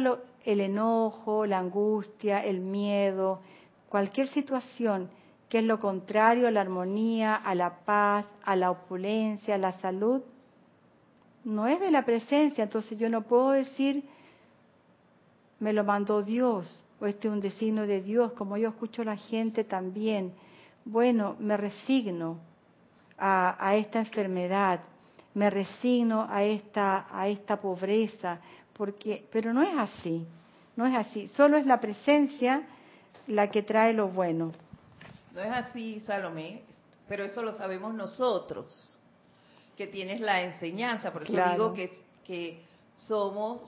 el 0.46 0.60
enojo, 0.60 1.46
la 1.46 1.60
angustia, 1.60 2.44
el 2.44 2.60
miedo, 2.60 3.42
cualquier 3.90 4.28
situación 4.28 5.10
que 5.50 5.60
es 5.60 5.64
lo 5.64 5.80
contrario 5.80 6.48
a 6.48 6.52
la 6.52 6.62
armonía, 6.62 7.36
a 7.36 7.56
la 7.56 7.80
paz, 7.86 8.26
a 8.44 8.56
la 8.56 8.72
opulencia, 8.72 9.56
a 9.56 9.58
la 9.58 9.74
salud, 9.80 10.22
no 11.46 11.68
es 11.68 11.80
de 11.80 11.92
la 11.92 12.04
presencia, 12.04 12.64
entonces 12.64 13.00
yo 13.00 13.10
no 13.10 13.22
puedo 13.22 13.52
decir, 13.52 14.04
me 15.60 15.72
lo 15.72 15.86
mandó 15.86 16.22
Dios, 16.22 16.84
o 17.00 17.06
este 17.06 17.30
es 17.30 17.34
un 17.34 17.40
designio 17.40 17.88
de 17.88 18.02
Dios, 18.02 18.34
como 18.34 18.58
yo 18.58 18.70
escucho 18.70 19.04
a 19.04 19.06
la 19.06 19.16
gente 19.16 19.64
también. 19.64 20.34
Bueno, 20.84 21.38
me 21.40 21.56
resigno 21.56 22.40
a, 23.18 23.76
esta 23.76 24.00
enfermedad, 24.00 24.82
me 25.34 25.50
resigno 25.50 26.28
a 26.30 26.44
esta, 26.44 27.08
a 27.12 27.30
esta 27.30 27.60
pobreza, 27.62 28.40
porque, 28.74 29.26
pero 29.32 29.54
no 29.54 29.62
es 29.62 29.78
así, 29.78 30.26
no 30.76 30.86
es 30.86 30.96
así, 30.96 31.28
solo 31.30 31.58
es 31.58 31.66
la 31.66 31.80
presencia 31.80 32.68
la 33.28 33.50
que 33.50 33.62
trae 33.64 33.94
lo 33.94 34.08
bueno. 34.08 34.52
No 35.34 35.42
es 35.42 35.52
así, 35.52 36.00
Salomé, 36.02 36.64
pero 37.08 37.24
eso 37.24 37.42
lo 37.42 37.56
sabemos 37.56 37.94
nosotros 37.94 38.98
que 39.78 39.88
tienes 39.88 40.20
la 40.20 40.42
enseñanza. 40.42 41.14
Por 41.14 41.24
eso 41.24 41.34
digo 41.34 41.74
que, 41.74 41.92
que 42.26 42.64
somos 42.96 43.62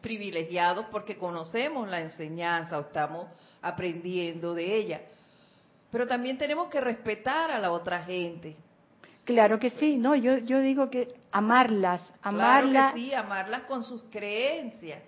privilegiados 0.00 0.86
porque 0.90 1.16
conocemos 1.16 1.88
la 1.88 2.00
enseñanza 2.00 2.78
o 2.78 2.82
estamos 2.82 3.26
aprendiendo 3.62 4.54
de 4.54 4.76
ella. 4.76 5.02
Pero 5.90 6.06
también 6.06 6.36
tenemos 6.36 6.68
que 6.68 6.80
respetar 6.80 7.50
a 7.50 7.58
la 7.58 7.70
otra 7.70 8.02
gente. 8.02 8.56
Claro 9.24 9.58
que 9.58 9.70
sí, 9.70 9.96
no, 9.96 10.14
yo, 10.14 10.38
yo 10.38 10.60
digo 10.60 10.90
que 10.90 11.14
amarlas, 11.32 12.00
amarlas. 12.22 12.70
Claro 12.70 12.94
que 12.94 13.00
sí, 13.00 13.14
amarlas 13.14 13.62
con 13.62 13.84
sus 13.84 14.02
creencias. 14.04 15.02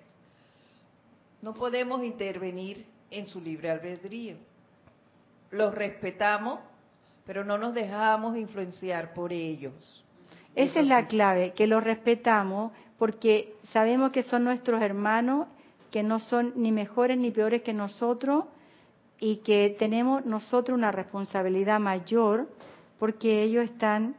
No 1.41 1.55
podemos 1.55 2.03
intervenir 2.03 2.85
en 3.11 3.27
su 3.27 3.41
libre 3.41 3.71
albedrío. 3.71 4.37
Los 5.51 5.75
respetamos 5.75 6.61
pero 7.29 7.45
no 7.45 7.59
nos 7.59 7.75
dejamos 7.75 8.39
influenciar 8.39 9.13
por 9.13 9.35
ellos. 9.35 10.03
Esa 10.55 10.81
es 10.81 10.89
la 10.89 11.07
clave, 11.09 11.53
que 11.53 11.67
los 11.67 11.85
respetamos 11.85 12.73
porque 12.97 13.55
sabemos 13.65 14.13
que 14.13 14.23
son 14.23 14.45
nuestros 14.45 14.81
hermanos, 14.81 15.47
que 15.91 16.03
no 16.03 16.21
son 16.21 16.55
ni 16.57 16.73
mejores 16.73 17.19
ni 17.19 17.31
peores 17.31 17.61
que 17.61 17.75
nosotros, 17.75 18.47
y 19.21 19.37
que 19.37 19.77
tenemos 19.79 20.25
nosotros 20.25 20.75
una 20.75 20.91
responsabilidad 20.91 21.79
mayor 21.79 22.49
porque 22.99 23.43
ellos 23.43 23.65
están 23.65 24.17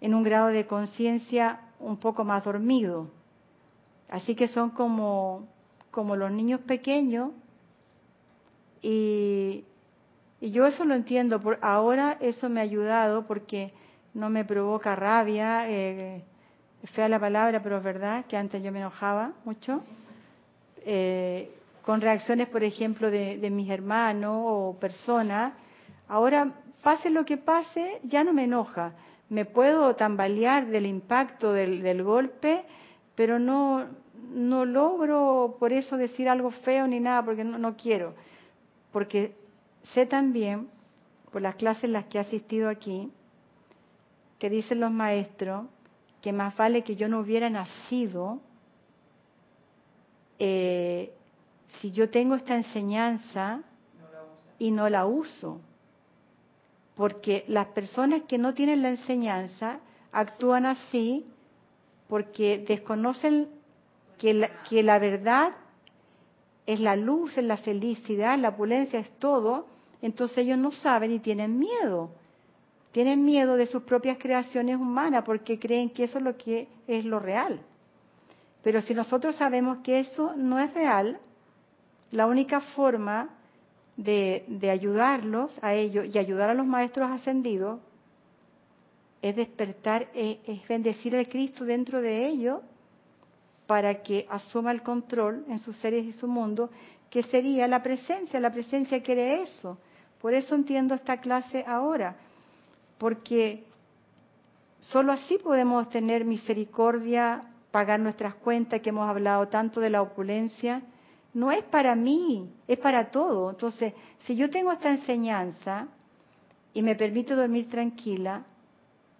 en 0.00 0.12
un 0.12 0.24
grado 0.24 0.48
de 0.48 0.66
conciencia 0.66 1.60
un 1.78 1.98
poco 1.98 2.24
más 2.24 2.44
dormido. 2.44 3.12
Así 4.08 4.34
que 4.34 4.48
son 4.48 4.70
como, 4.70 5.46
como 5.92 6.16
los 6.16 6.32
niños 6.32 6.62
pequeños 6.62 7.30
y, 8.82 9.64
yo 10.40 10.66
eso 10.66 10.84
lo 10.84 10.94
entiendo. 10.94 11.40
Por, 11.40 11.58
ahora 11.62 12.16
eso 12.20 12.48
me 12.48 12.60
ha 12.60 12.62
ayudado 12.62 13.26
porque 13.26 13.72
no 14.14 14.30
me 14.30 14.44
provoca 14.44 14.96
rabia, 14.96 15.70
eh, 15.70 16.22
fea 16.94 17.08
la 17.08 17.20
palabra, 17.20 17.62
pero 17.62 17.78
es 17.78 17.84
verdad 17.84 18.24
que 18.26 18.36
antes 18.36 18.62
yo 18.62 18.72
me 18.72 18.78
enojaba 18.78 19.32
mucho. 19.44 19.82
Eh, 20.84 21.50
con 21.82 22.00
reacciones, 22.00 22.48
por 22.48 22.62
ejemplo, 22.62 23.10
de, 23.10 23.38
de 23.38 23.50
mis 23.50 23.70
hermanos 23.70 24.36
o 24.36 24.76
personas. 24.78 25.54
Ahora, 26.08 26.52
pase 26.82 27.10
lo 27.10 27.24
que 27.24 27.36
pase, 27.36 28.00
ya 28.04 28.24
no 28.24 28.32
me 28.32 28.44
enoja. 28.44 28.92
Me 29.28 29.44
puedo 29.44 29.94
tambalear 29.94 30.66
del 30.66 30.86
impacto 30.86 31.52
del, 31.52 31.82
del 31.82 32.02
golpe, 32.02 32.64
pero 33.14 33.38
no, 33.38 33.86
no 34.32 34.64
logro 34.64 35.56
por 35.58 35.72
eso 35.72 35.96
decir 35.96 36.28
algo 36.28 36.50
feo 36.50 36.86
ni 36.86 37.00
nada, 37.00 37.24
porque 37.24 37.44
no, 37.44 37.58
no 37.58 37.76
quiero. 37.76 38.14
Porque 38.92 39.34
sé 39.82 40.06
también, 40.06 40.68
por 41.32 41.42
las 41.42 41.54
clases 41.56 41.84
en 41.84 41.92
las 41.92 42.06
que 42.06 42.18
he 42.18 42.20
asistido 42.20 42.68
aquí, 42.68 43.10
que 44.38 44.50
dicen 44.50 44.80
los 44.80 44.90
maestros 44.90 45.66
que 46.22 46.32
más 46.32 46.56
vale 46.56 46.82
que 46.82 46.96
yo 46.96 47.08
no 47.08 47.20
hubiera 47.20 47.48
nacido 47.48 48.40
eh, 50.38 51.12
si 51.68 51.92
yo 51.92 52.10
tengo 52.10 52.34
esta 52.34 52.56
enseñanza 52.56 53.60
y 54.58 54.70
no 54.70 54.88
la 54.88 55.06
uso. 55.06 55.60
Porque 56.96 57.44
las 57.48 57.68
personas 57.68 58.22
que 58.22 58.38
no 58.38 58.54
tienen 58.54 58.82
la 58.82 58.90
enseñanza 58.90 59.80
actúan 60.12 60.66
así 60.66 61.24
porque 62.08 62.64
desconocen 62.66 63.48
que 64.18 64.34
la, 64.34 64.62
que 64.64 64.82
la 64.82 64.98
verdad 64.98 65.52
es 66.72 66.78
la 66.78 66.94
luz, 66.94 67.36
es 67.36 67.44
la 67.44 67.56
felicidad, 67.56 68.38
la 68.38 68.50
opulencia, 68.50 69.00
es 69.00 69.10
todo. 69.18 69.66
Entonces 70.00 70.38
ellos 70.38 70.58
no 70.58 70.70
saben 70.70 71.10
y 71.10 71.18
tienen 71.18 71.58
miedo. 71.58 72.10
Tienen 72.92 73.24
miedo 73.24 73.56
de 73.56 73.66
sus 73.66 73.82
propias 73.82 74.18
creaciones 74.18 74.76
humanas 74.76 75.24
porque 75.24 75.58
creen 75.58 75.90
que 75.90 76.04
eso 76.04 76.18
es 76.18 76.24
lo 76.24 76.36
que 76.36 76.68
es 76.86 77.04
lo 77.04 77.18
real. 77.18 77.60
Pero 78.62 78.80
si 78.82 78.94
nosotros 78.94 79.34
sabemos 79.34 79.78
que 79.78 79.98
eso 79.98 80.34
no 80.36 80.60
es 80.60 80.72
real, 80.72 81.18
la 82.12 82.26
única 82.26 82.60
forma 82.60 83.30
de, 83.96 84.44
ayudarlos 84.70 85.50
a 85.62 85.74
ellos 85.74 86.06
y 86.06 86.18
ayudar 86.18 86.50
a 86.50 86.54
los 86.54 86.66
maestros 86.66 87.10
ascendidos 87.10 87.80
es 89.22 89.34
despertar, 89.34 90.08
es, 90.14 90.38
es 90.46 90.68
bendecir 90.68 91.16
al 91.16 91.28
Cristo 91.28 91.64
dentro 91.64 92.00
de 92.00 92.28
ellos 92.28 92.60
para 93.70 94.02
que 94.02 94.26
asuma 94.28 94.72
el 94.72 94.82
control 94.82 95.44
en 95.46 95.60
sus 95.60 95.76
seres 95.76 96.04
y 96.04 96.10
su 96.10 96.26
mundo, 96.26 96.70
que 97.08 97.22
sería 97.22 97.68
la 97.68 97.80
presencia. 97.80 98.40
La 98.40 98.50
presencia 98.50 99.00
quiere 99.00 99.42
eso. 99.42 99.78
Por 100.20 100.34
eso 100.34 100.56
entiendo 100.56 100.92
esta 100.92 101.18
clase 101.18 101.64
ahora, 101.64 102.16
porque 102.98 103.62
solo 104.80 105.12
así 105.12 105.38
podemos 105.38 105.88
tener 105.88 106.24
misericordia, 106.24 107.44
pagar 107.70 108.00
nuestras 108.00 108.34
cuentas, 108.34 108.80
que 108.80 108.88
hemos 108.88 109.08
hablado 109.08 109.46
tanto 109.46 109.78
de 109.80 109.90
la 109.90 110.02
opulencia, 110.02 110.82
no 111.32 111.52
es 111.52 111.62
para 111.62 111.94
mí, 111.94 112.52
es 112.66 112.78
para 112.78 113.08
todo. 113.12 113.50
Entonces, 113.50 113.94
si 114.26 114.34
yo 114.34 114.50
tengo 114.50 114.72
esta 114.72 114.90
enseñanza 114.90 115.86
y 116.74 116.82
me 116.82 116.96
permite 116.96 117.36
dormir 117.36 117.70
tranquila, 117.70 118.42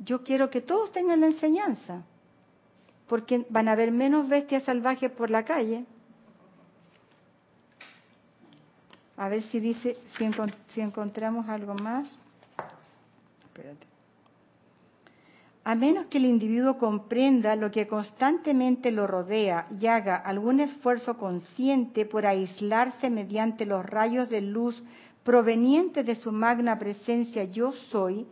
yo 0.01 0.25
quiero 0.25 0.51
que 0.51 0.61
todos 0.61 0.91
tengan 0.91 1.21
la 1.21 1.27
enseñanza, 1.27 2.03
porque 3.11 3.45
van 3.51 3.67
a 3.67 3.73
haber 3.73 3.91
menos 3.91 4.29
bestias 4.29 4.63
salvajes 4.63 5.11
por 5.11 5.31
la 5.31 5.45
calle. 5.45 5.85
A 9.17 9.29
ver 9.29 9.43
si 9.43 9.59
dice, 9.59 9.97
si, 10.17 10.23
encont 10.23 10.55
si 10.69 10.81
encontramos 10.81 11.49
algo 11.49 11.75
más. 11.75 12.07
Espérate. 13.47 13.85
A 15.65 15.75
menos 15.75 16.07
que 16.07 16.19
el 16.19 16.25
individuo 16.25 16.79
comprenda 16.79 17.57
lo 17.57 17.73
que 17.73 17.89
constantemente 17.89 18.93
lo 18.93 19.09
rodea 19.09 19.67
y 19.81 19.89
haga 19.89 20.15
algún 20.15 20.61
esfuerzo 20.61 21.19
consciente 21.19 22.07
por 22.07 22.27
aislarse 22.27 23.11
mediante 23.11 23.67
los 23.67 23.85
rayos 23.85 24.31
de 24.31 24.41
luz 24.41 24.81
provenientes 25.25 26.07
de 26.07 26.15
su 26.15 26.31
magna 26.31 26.79
presencia 26.79 27.43
yo 27.43 27.73
soy, 27.73 28.25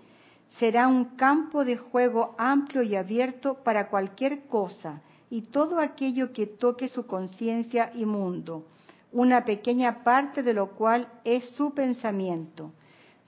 será 0.48 0.88
un 0.88 1.16
campo 1.16 1.64
de 1.64 1.76
juego 1.76 2.34
amplio 2.38 2.82
y 2.82 2.96
abierto 2.96 3.54
para 3.62 3.88
cualquier 3.88 4.46
cosa 4.46 5.02
y 5.30 5.42
todo 5.42 5.78
aquello 5.78 6.32
que 6.32 6.46
toque 6.46 6.88
su 6.88 7.06
conciencia 7.06 7.92
y 7.94 8.06
mundo, 8.06 8.66
una 9.12 9.44
pequeña 9.44 10.02
parte 10.02 10.42
de 10.42 10.54
lo 10.54 10.70
cual 10.70 11.08
es 11.24 11.44
su 11.50 11.72
pensamiento. 11.72 12.72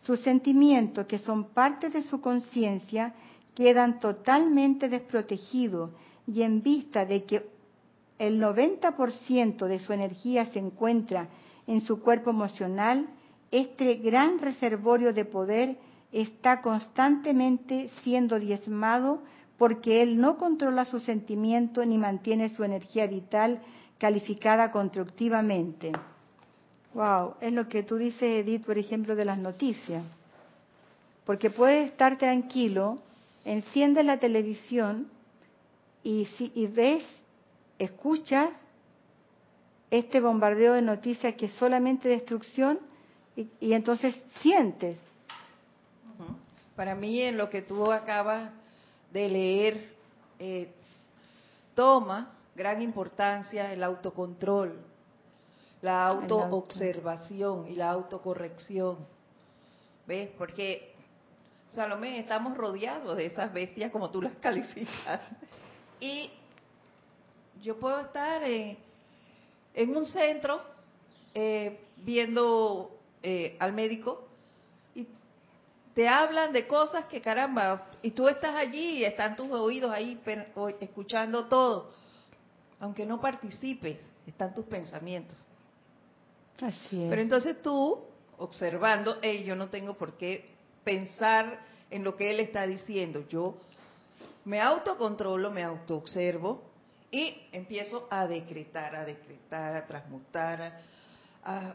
Sus 0.03 0.21
sentimientos, 0.21 1.07
que 1.07 1.19
son 1.19 1.45
parte 1.45 1.91
de 1.91 2.03
su 2.03 2.21
conciencia, 2.23 3.15
quedan 3.55 4.01
totalmente 4.01 4.89
desprotegidos 4.89 5.91
y 6.27 6.43
en 6.43 6.63
vista 6.63 7.05
de 7.05 7.25
que 7.25 7.47
el 8.19 8.41
90% 8.41 9.67
de 9.67 9.79
su 9.79 9.93
energía 9.93 10.47
se 10.47 10.59
encuentra 10.59 11.29
en 11.67 11.83
su 11.83 12.01
cuerpo 12.01 12.31
emocional, 12.31 13.07
este 13.51 13.95
gran 13.97 14.39
reservorio 14.39 15.13
de 15.13 15.25
poder 15.25 15.77
está 16.13 16.61
constantemente 16.61 17.89
siendo 18.03 18.39
diezmado 18.39 19.23
porque 19.59 20.03
él 20.03 20.21
no 20.21 20.39
controla 20.39 20.85
su 20.85 21.01
sentimiento 21.01 21.85
ni 21.85 21.99
mantiene 21.99 22.49
su 22.49 22.65
energía 22.65 23.07
vital 23.07 23.61
calificada 23.99 24.71
constructivamente. 24.71 25.93
Wow, 26.95 27.35
es 27.41 27.53
lo 27.53 27.69
que 27.69 27.83
tú 27.83 27.97
dices, 27.97 28.23
Edith, 28.23 28.65
por 28.65 28.79
ejemplo, 28.79 29.15
de 29.15 29.25
las 29.25 29.39
noticias. 29.39 30.03
Porque 31.25 31.51
puedes 31.51 31.91
estar 31.91 32.19
tranquilo 32.19 32.97
enciendes 33.45 34.05
la 34.05 34.19
televisión 34.19 35.09
y, 36.03 36.27
si, 36.37 36.51
y 36.55 36.67
ves, 36.67 37.05
escuchas 37.79 38.51
este 39.91 40.21
bombardeo 40.21 40.75
de 40.75 40.83
noticias 40.83 41.35
que 41.35 41.47
es 41.47 41.53
solamente 41.53 42.09
destrucción 42.09 42.79
y, 43.37 43.49
y 43.61 43.73
entonces 43.73 44.15
sientes. 44.41 44.99
Para 46.81 46.95
mí, 46.95 47.21
en 47.21 47.37
lo 47.37 47.51
que 47.51 47.61
tú 47.61 47.93
acabas 47.93 48.51
de 49.13 49.29
leer, 49.29 49.93
eh, 50.39 50.73
toma 51.75 52.33
gran 52.55 52.81
importancia 52.81 53.71
el 53.71 53.83
autocontrol, 53.83 54.81
la 55.83 56.07
autoobservación 56.07 57.69
y 57.69 57.75
la 57.75 57.91
autocorrección. 57.91 58.97
¿Ves? 60.07 60.31
Porque 60.39 60.95
Salomé, 61.73 62.19
estamos 62.19 62.57
rodeados 62.57 63.15
de 63.15 63.27
esas 63.27 63.53
bestias 63.53 63.91
como 63.91 64.09
tú 64.11 64.23
las 64.23 64.39
calificas. 64.39 65.21
Y 66.01 66.31
yo 67.61 67.79
puedo 67.79 68.01
estar 68.01 68.43
en, 68.43 68.79
un 69.95 70.07
centro 70.07 70.63
eh, 71.35 71.79
viendo 71.99 72.99
eh, 73.23 73.55
al 73.61 73.75
médico 73.75 74.30
te 75.95 76.09
hablan 76.09 76.53
de 76.53 76.67
cosas 76.67 77.07
que 77.07 77.21
caramba, 77.21 77.87
y 78.03 78.13
tú 78.13 78.29
estás 78.29 78.55
allí 78.55 78.99
y 78.99 79.05
están 79.05 79.37
tus 79.37 79.51
oídos 79.51 79.91
ahí 79.91 80.21
escuchando 80.81 81.47
todo. 81.47 81.91
Aunque 82.79 83.05
no 83.05 83.21
participes, 83.21 83.99
están 84.27 84.55
tus 84.55 84.65
pensamientos. 84.67 85.37
Así 86.63 87.03
es. 87.03 87.11
Pero 87.11 87.21
entonces 87.21 87.61
tú, 87.63 88.05
observando, 88.39 89.19
hey, 89.23 89.45
yo 89.45 89.57
no 89.57 89.69
tengo 89.69 89.95
por 89.95 90.17
qué 90.17 90.51
pensar 90.85 91.61
en 91.91 92.05
lo 92.05 92.17
que 92.17 92.31
él 92.31 92.41
está 92.41 92.67
diciendo. 92.67 93.25
Yo 93.29 93.57
me 94.45 94.61
autocontrolo, 94.61 95.51
me 95.51 95.63
autoobservo 95.63 96.63
y 97.11 97.37
empiezo 97.53 98.07
a 98.11 98.27
decretar, 98.27 98.95
a 98.95 99.05
decretar, 99.05 99.75
a 99.75 99.87
transmutar, 99.87 100.63
a, 100.63 100.81
a, 101.43 101.75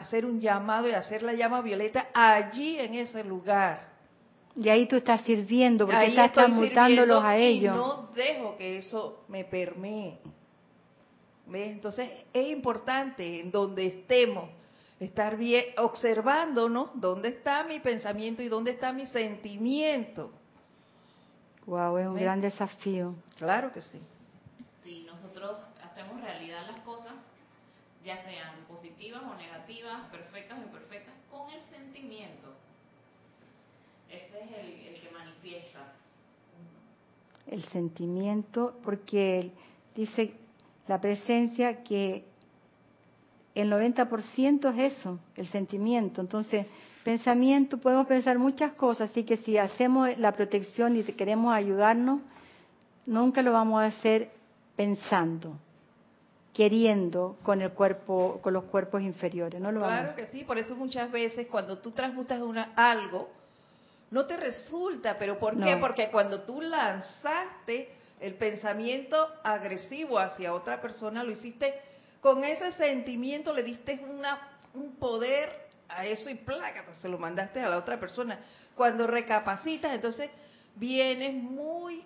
hacer 0.00 0.24
un 0.24 0.40
llamado 0.40 0.88
y 0.88 0.92
hacer 0.92 1.22
la 1.22 1.34
llama 1.34 1.60
violeta 1.60 2.08
allí 2.14 2.78
en 2.78 2.94
ese 2.94 3.24
lugar. 3.24 3.88
Y 4.56 4.68
ahí 4.68 4.88
tú 4.88 4.96
estás 4.96 5.20
sirviendo, 5.22 5.86
porque 5.86 6.06
estás 6.06 6.32
transmutándolos 6.32 7.22
a 7.22 7.36
ellos. 7.36 7.74
Y 7.74 7.78
no 7.78 8.10
dejo 8.14 8.56
que 8.56 8.78
eso 8.78 9.24
me 9.28 9.44
permee. 9.44 10.18
¿Ves? 11.46 11.70
Entonces 11.70 12.10
es 12.32 12.48
importante 12.48 13.40
en 13.40 13.50
donde 13.50 13.86
estemos 13.86 14.50
estar 15.00 15.36
bien 15.36 15.64
observándonos 15.76 16.90
dónde 16.94 17.28
está 17.28 17.62
mi 17.64 17.78
pensamiento 17.80 18.42
y 18.42 18.48
dónde 18.48 18.72
está 18.72 18.92
mi 18.92 19.06
sentimiento. 19.06 20.32
Wow, 21.66 21.98
es 21.98 22.06
un 22.08 22.16
gran 22.16 22.40
desafío. 22.40 23.14
Claro 23.36 23.72
que 23.72 23.80
sí. 23.80 24.00
Si 24.82 25.02
nosotros 25.02 25.58
hacemos 25.82 26.20
realidad 26.20 26.66
las 26.66 26.80
cosas, 26.80 27.07
ya 28.08 28.24
sean 28.24 28.64
positivas 28.66 29.22
o 29.22 29.36
negativas, 29.36 30.08
perfectas 30.10 30.58
o 30.58 30.62
imperfectas, 30.62 31.12
con 31.30 31.50
el 31.50 31.60
sentimiento. 31.68 32.54
Ese 34.08 34.44
es 34.44 34.94
el, 34.94 35.00
que 35.00 35.10
manifiesta. 35.12 35.92
El 37.46 37.62
sentimiento, 37.64 38.80
porque 38.82 39.50
dice 39.94 40.32
la 40.86 40.98
presencia 40.98 41.84
que 41.84 42.24
el 43.54 43.70
90% 43.70 44.72
es 44.72 44.94
eso, 44.94 45.18
el 45.36 45.46
sentimiento. 45.48 46.22
Entonces, 46.22 46.66
pensamiento, 47.04 47.76
podemos 47.76 48.06
pensar 48.06 48.38
muchas 48.38 48.72
cosas, 48.72 49.10
así 49.10 49.24
que 49.24 49.36
si 49.36 49.58
hacemos 49.58 50.16
la 50.16 50.32
protección 50.32 50.96
y 50.96 51.02
queremos 51.02 51.52
ayudarnos, 51.52 52.22
nunca 53.04 53.42
lo 53.42 53.52
vamos 53.52 53.82
a 53.82 53.86
hacer 53.86 54.30
pensando, 54.76 55.58
queriendo 56.58 57.36
con 57.44 57.62
el 57.62 57.70
cuerpo, 57.70 58.40
con 58.42 58.52
los 58.52 58.64
cuerpos 58.64 59.00
inferiores, 59.00 59.60
no 59.60 59.70
lo 59.70 59.78
Claro 59.78 60.16
que 60.16 60.26
sí, 60.26 60.42
por 60.42 60.58
eso 60.58 60.74
muchas 60.74 61.08
veces 61.08 61.46
cuando 61.46 61.78
tú 61.78 61.92
transmutas 61.92 62.40
una, 62.40 62.72
algo, 62.74 63.30
no 64.10 64.26
te 64.26 64.36
resulta, 64.36 65.16
pero 65.20 65.38
¿por 65.38 65.56
qué? 65.62 65.76
Porque 65.76 66.10
cuando 66.10 66.42
tú 66.42 66.60
lanzaste 66.60 67.90
el 68.18 68.34
pensamiento 68.34 69.16
agresivo 69.44 70.18
hacia 70.18 70.52
otra 70.52 70.80
persona, 70.80 71.22
lo 71.22 71.30
hiciste 71.30 71.80
con 72.20 72.42
ese 72.42 72.72
sentimiento, 72.72 73.54
le 73.54 73.62
diste 73.62 74.04
una, 74.10 74.58
un 74.74 74.96
poder 74.96 75.50
a 75.88 76.06
eso 76.06 76.28
y 76.28 76.34
plácata, 76.34 76.92
se 76.94 77.08
lo 77.08 77.20
mandaste 77.20 77.60
a 77.60 77.68
la 77.68 77.78
otra 77.78 78.00
persona. 78.00 78.40
Cuando 78.74 79.06
recapacitas, 79.06 79.94
entonces 79.94 80.28
vienes 80.74 81.34
muy 81.34 82.02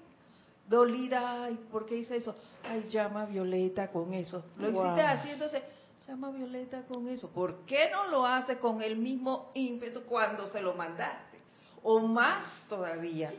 dolida, 0.68 1.44
ay, 1.44 1.58
¿por 1.70 1.86
qué 1.86 1.96
hice 1.96 2.16
eso? 2.16 2.34
Ay, 2.64 2.86
llama 2.88 3.26
Violeta 3.26 3.88
con 3.88 4.14
eso. 4.14 4.44
Lo 4.56 4.70
hiciste 4.70 5.00
así, 5.00 5.30
entonces, 5.30 5.62
llama 6.08 6.30
Violeta 6.30 6.82
con 6.86 7.08
eso. 7.08 7.30
¿Por 7.30 7.64
qué 7.64 7.90
no 7.90 8.08
lo 8.08 8.26
haces 8.26 8.58
con 8.58 8.82
el 8.82 8.96
mismo 8.96 9.50
ímpetu 9.54 10.02
cuando 10.02 10.48
se 10.50 10.62
lo 10.62 10.74
mandaste? 10.74 11.38
O 11.82 12.00
más 12.00 12.64
todavía 12.68 13.32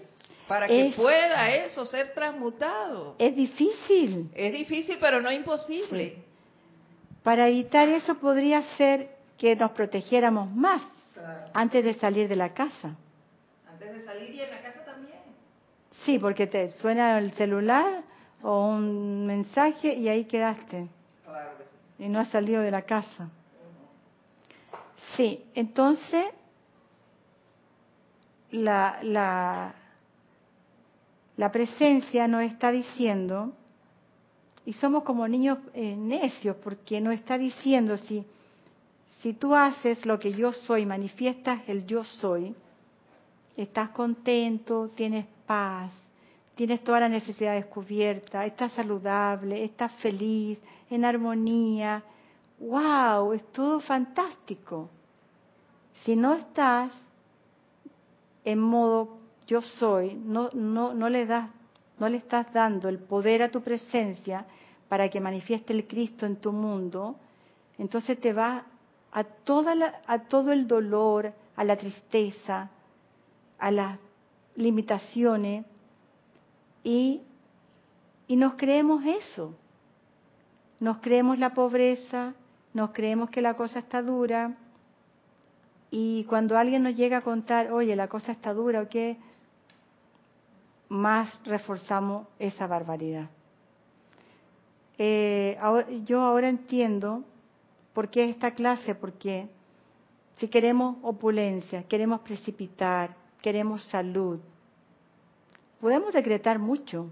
para 0.48 0.68
que 0.68 0.94
pueda 0.96 1.56
eso 1.56 1.86
ser 1.86 2.14
transmutado. 2.14 3.16
Es 3.18 3.36
difícil. 3.36 4.30
Es 4.34 4.54
difícil, 4.54 4.98
pero 5.00 5.22
no 5.22 5.32
imposible. 5.32 6.18
Para 7.24 7.48
evitar 7.48 7.88
eso 7.88 8.16
podría 8.16 8.62
ser 8.78 9.10
que 9.38 9.56
nos 9.56 9.72
protegiéramos 9.72 10.52
más 10.52 10.82
antes 11.54 11.84
de 11.84 11.94
salir 11.94 12.28
de 12.28 12.36
la 12.36 12.54
casa. 12.54 12.96
Antes 13.72 13.94
de 13.94 14.06
salir 14.06 14.36
y 14.36 14.42
en 14.42 14.52
la 14.52 14.62
casa. 14.62 14.83
Sí, 16.06 16.20
porque 16.20 16.48
te 16.48 16.70
suena 16.70 17.18
el 17.18 17.32
celular 17.34 18.04
o 18.42 18.68
un 18.68 19.26
mensaje 19.26 19.94
y 19.94 20.10
ahí 20.10 20.26
quedaste. 20.26 20.88
Y 22.00 22.10
no 22.10 22.20
has 22.20 22.30
salido 22.30 22.62
de 22.62 22.72
la 22.72 22.82
casa. 22.82 23.30
Sí, 25.16 25.44
entonces 25.54 26.26
la, 28.52 29.00
la, 29.04 29.74
la 31.38 31.52
presencia 31.52 32.28
nos 32.28 32.44
está 32.44 32.72
diciendo, 32.72 33.54
y 34.66 34.74
somos 34.74 35.04
como 35.04 35.28
niños 35.28 35.60
eh, 35.74 35.96
necios, 35.96 36.56
porque 36.58 37.00
nos 37.02 37.14
está 37.14 37.38
diciendo, 37.38 37.98
si, 37.98 38.26
si 39.22 39.34
tú 39.34 39.56
haces 39.56 40.06
lo 40.06 40.20
que 40.20 40.34
yo 40.34 40.52
soy, 40.52 40.86
manifiestas 40.86 41.62
el 41.68 41.86
yo 41.86 42.04
soy, 42.04 42.56
estás 43.56 43.90
contento, 43.90 44.90
tienes 44.96 45.26
paz, 45.54 45.92
tienes 46.56 46.84
todas 46.84 47.02
las 47.02 47.12
necesidades 47.12 47.68
cubiertas, 47.68 48.48
estás 48.48 48.72
saludable, 48.72 49.64
estás 49.64 49.92
feliz, 50.06 50.60
en 50.90 51.06
armonía. 51.06 52.02
¡Wow! 52.58 53.34
Es 53.34 53.44
todo 53.52 53.80
fantástico. 53.80 54.90
Si 56.04 56.16
no 56.16 56.34
estás 56.34 56.92
en 58.44 58.60
modo 58.60 59.20
yo 59.46 59.62
soy, 59.62 60.16
no, 60.16 60.50
no, 60.54 60.96
no, 60.96 61.08
le 61.08 61.28
das, 61.28 61.48
no 62.00 62.10
le 62.10 62.18
estás 62.18 62.52
dando 62.52 62.90
el 62.90 62.98
poder 62.98 63.44
a 63.44 63.52
tu 63.52 63.62
presencia 63.62 64.46
para 64.90 65.08
que 65.10 65.20
manifieste 65.20 65.72
el 65.72 65.86
Cristo 65.86 66.26
en 66.26 66.38
tu 66.38 66.52
mundo, 66.52 67.16
entonces 67.78 68.20
te 68.20 68.34
va 68.34 68.64
a, 69.12 69.24
toda 69.24 70.02
a 70.08 70.20
todo 70.20 70.52
el 70.52 70.66
dolor, 70.66 71.32
a 71.56 71.64
la 71.64 71.78
tristeza, 71.78 72.72
a 73.60 73.70
las 73.70 74.00
limitaciones 74.56 75.66
y, 76.84 77.22
y 78.28 78.36
nos 78.36 78.56
creemos 78.56 79.04
eso. 79.06 79.56
Nos 80.80 80.98
creemos 80.98 81.40
la 81.40 81.54
pobreza, 81.54 82.34
nos 82.74 82.92
creemos 82.92 83.30
que 83.30 83.42
la 83.42 83.56
cosa 83.56 83.80
está 83.80 84.02
dura 84.02 84.58
y 85.92 86.24
cuando 86.24 86.58
alguien 86.58 86.82
nos 86.84 86.96
llega 86.96 87.18
a 87.18 87.22
contar, 87.22 87.72
oye, 87.72 87.96
la 87.96 88.08
cosa 88.08 88.32
está 88.32 88.54
dura 88.54 88.82
o 88.82 88.90
qué, 88.90 89.16
más 90.90 91.30
reforzamos 91.46 92.28
esa 92.40 92.66
barbaridad. 92.68 93.30
Eh, 94.98 95.58
yo 96.06 96.22
ahora 96.22 96.50
entiendo 96.50 97.24
por 97.94 98.10
qué 98.10 98.30
esta 98.30 98.52
clase, 98.52 98.96
porque 98.96 99.48
si 100.38 100.48
queremos 100.48 100.98
opulencia, 101.04 101.84
queremos 101.84 102.22
precipitar, 102.22 103.16
queremos 103.44 103.84
salud, 103.86 104.40
podemos 105.80 106.12
decretar 106.12 106.58
mucho, 106.58 107.12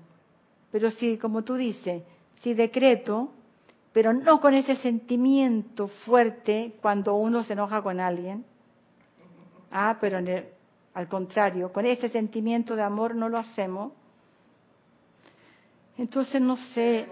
pero 0.72 0.90
si, 0.90 1.20
como 1.20 1.44
tú 1.44 1.54
dices, 1.54 2.02
si 2.42 2.56
decreto, 2.56 3.32
pero 3.94 4.14
no 4.14 4.40
con 4.40 4.56
ese 4.56 4.76
sentimiento 4.78 5.90
fuerte 5.90 6.74
cuando 6.82 7.14
uno 7.14 7.44
se 7.44 7.54
enoja 7.54 7.84
con 7.84 8.00
alguien, 8.00 8.44
ah, 9.70 9.98
pero 10.02 10.18
en 10.18 10.28
el, 10.28 10.46
al 10.94 11.08
contrario, 11.08 11.72
con 11.72 11.86
ese 11.86 12.10
sentimiento 12.10 12.76
de 12.76 12.84
amor 12.84 13.16
no 13.16 13.30
lo 13.30 13.38
hacemos. 13.38 13.94
Entonces 15.98 16.42
no 16.42 16.58
sé. 16.58 17.08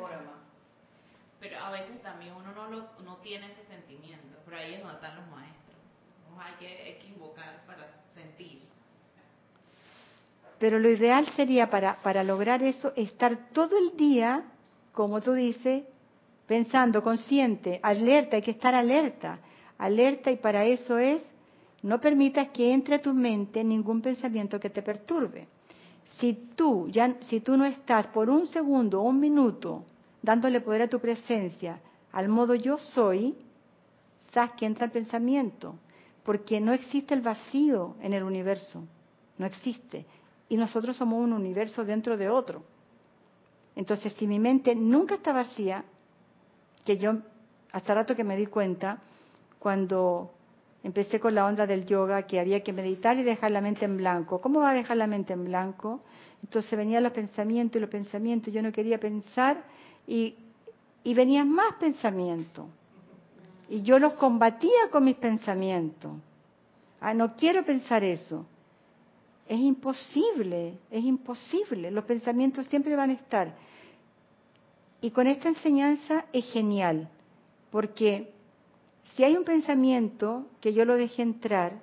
Pero 1.40 1.60
a 1.60 1.72
veces 1.72 2.02
también 2.02 2.34
uno 2.34 2.52
no, 2.54 2.68
lo, 2.68 3.02
no 3.04 3.18
tiene 3.18 3.52
ese 3.52 3.66
sentimiento, 3.68 4.38
pero 4.46 4.58
ahí 4.58 4.76
es 4.76 4.82
donde 4.82 4.96
están 4.96 5.16
los 5.16 5.28
maestros. 5.28 5.78
Hay 6.42 6.54
que, 6.56 7.08
invocar 7.08 7.66
para 7.66 7.88
sentir. 8.14 8.69
Pero 10.60 10.78
lo 10.78 10.90
ideal 10.90 11.28
sería 11.36 11.70
para, 11.70 12.24
lograr 12.24 12.62
eso 12.64 12.92
estar 12.96 13.52
todo 13.54 13.78
el 13.78 13.96
día, 13.96 14.44
como 14.92 15.22
tú 15.22 15.34
dices, 15.34 15.84
pensando, 16.46 17.02
consciente, 17.02 17.80
alerta, 17.82 18.36
hay 18.36 18.42
que 18.42 18.52
estar 18.52 18.76
alerta, 18.76 19.40
alerta 19.78 20.32
y 20.32 20.38
para 20.38 20.66
eso 20.66 20.98
es 20.98 21.24
no 21.82 22.02
permitas 22.02 22.50
que 22.50 22.74
entre 22.74 22.96
a 22.96 23.02
tu 23.02 23.14
mente 23.14 23.64
ningún 23.64 24.02
pensamiento 24.02 24.60
que 24.60 24.70
te 24.70 24.82
perturbe. 24.82 25.48
Si 26.18 26.34
tú, 26.56 26.90
ya, 26.90 27.16
si 27.22 27.40
tú 27.40 27.56
no 27.56 27.66
estás 27.66 28.08
por 28.08 28.30
un 28.30 28.48
segundo 28.48 29.02
o 29.02 29.04
un 29.04 29.20
minuto 29.20 29.86
dándole 30.22 30.60
poder 30.60 30.82
a 30.82 30.90
tu 30.90 31.00
presencia 31.00 31.80
al 32.12 32.28
modo 32.28 32.56
yo 32.56 32.78
soy, 32.78 33.36
sabes 34.34 34.52
que 34.52 34.66
entra 34.66 34.86
el 34.86 34.92
pensamiento, 34.92 35.76
porque 36.24 36.60
no 36.60 36.74
existe 36.74 37.14
el 37.14 37.22
vacío 37.22 37.96
en 38.02 38.14
el 38.14 38.24
universo, 38.24 38.84
no 39.38 39.46
existe. 39.46 40.06
Y 40.50 40.58
nosotros 40.58 40.98
somos 40.98 41.24
un 41.24 41.34
universo 41.34 41.86
dentro 41.86 42.18
de 42.18 42.30
otro. 42.30 42.64
Entonces, 43.76 44.14
si 44.14 44.28
mi 44.28 44.40
mente 44.40 44.76
nunca 44.76 45.16
está 45.16 45.32
vacía, 45.32 45.86
que 46.84 46.98
yo, 46.98 47.14
hasta 47.72 47.94
rato 47.94 48.16
que 48.16 48.24
me 48.24 48.36
di 48.36 48.48
cuenta, 48.48 49.00
cuando 49.60 50.32
Empecé 50.84 51.20
con 51.20 51.36
la 51.36 51.46
onda 51.46 51.68
del 51.68 51.86
yoga 51.86 52.24
que 52.24 52.40
había 52.40 52.64
que 52.64 52.72
meditar 52.72 53.18
y 53.18 53.24
dejar 53.24 53.52
la 53.52 53.60
mente 53.60 53.84
en 53.84 53.98
blanco. 53.98 54.40
¿Cómo 54.40 54.62
va 54.62 54.72
a 54.72 54.74
dejar 54.74 54.98
la 54.98 55.08
mente 55.08 55.34
en 55.34 55.44
blanco? 55.44 56.02
Entonces 56.42 56.72
venían 56.78 57.04
los 57.04 57.12
pensamientos 57.12 57.76
y 57.78 57.82
los 57.82 57.90
pensamientos. 57.90 58.54
Yo 58.54 58.62
no 58.62 58.72
quería 58.72 58.98
pensar 58.98 59.62
y, 60.08 60.36
y 61.04 61.14
venían 61.14 61.50
más 61.50 61.74
pensamientos. 61.74 62.66
Y 63.68 63.82
yo 63.82 64.00
los 64.00 64.14
combatía 64.14 64.90
con 64.90 65.04
mis 65.04 65.18
pensamientos. 65.18 66.14
Ah, 67.02 67.14
no 67.14 67.36
quiero 67.36 67.66
pensar 67.66 68.04
eso. 68.06 68.46
Es 69.50 69.60
imposible, 69.60 70.78
es 70.92 71.04
imposible. 71.04 71.90
Los 71.90 72.06
pensamientos 72.06 72.68
siempre 72.68 72.96
van 72.96 73.10
a 73.10 73.14
estar. 73.14 73.56
Y 75.02 75.10
con 75.10 75.26
esta 75.26 75.50
enseñanza 75.50 76.26
es 76.32 76.46
genial, 76.52 77.10
porque 77.72 78.32
si 79.16 79.24
hay 79.24 79.36
un 79.36 79.44
pensamiento 79.44 80.46
que 80.62 80.74
yo 80.74 80.86
lo 80.86 80.96
dejé 80.96 81.24
entrar 81.24 81.82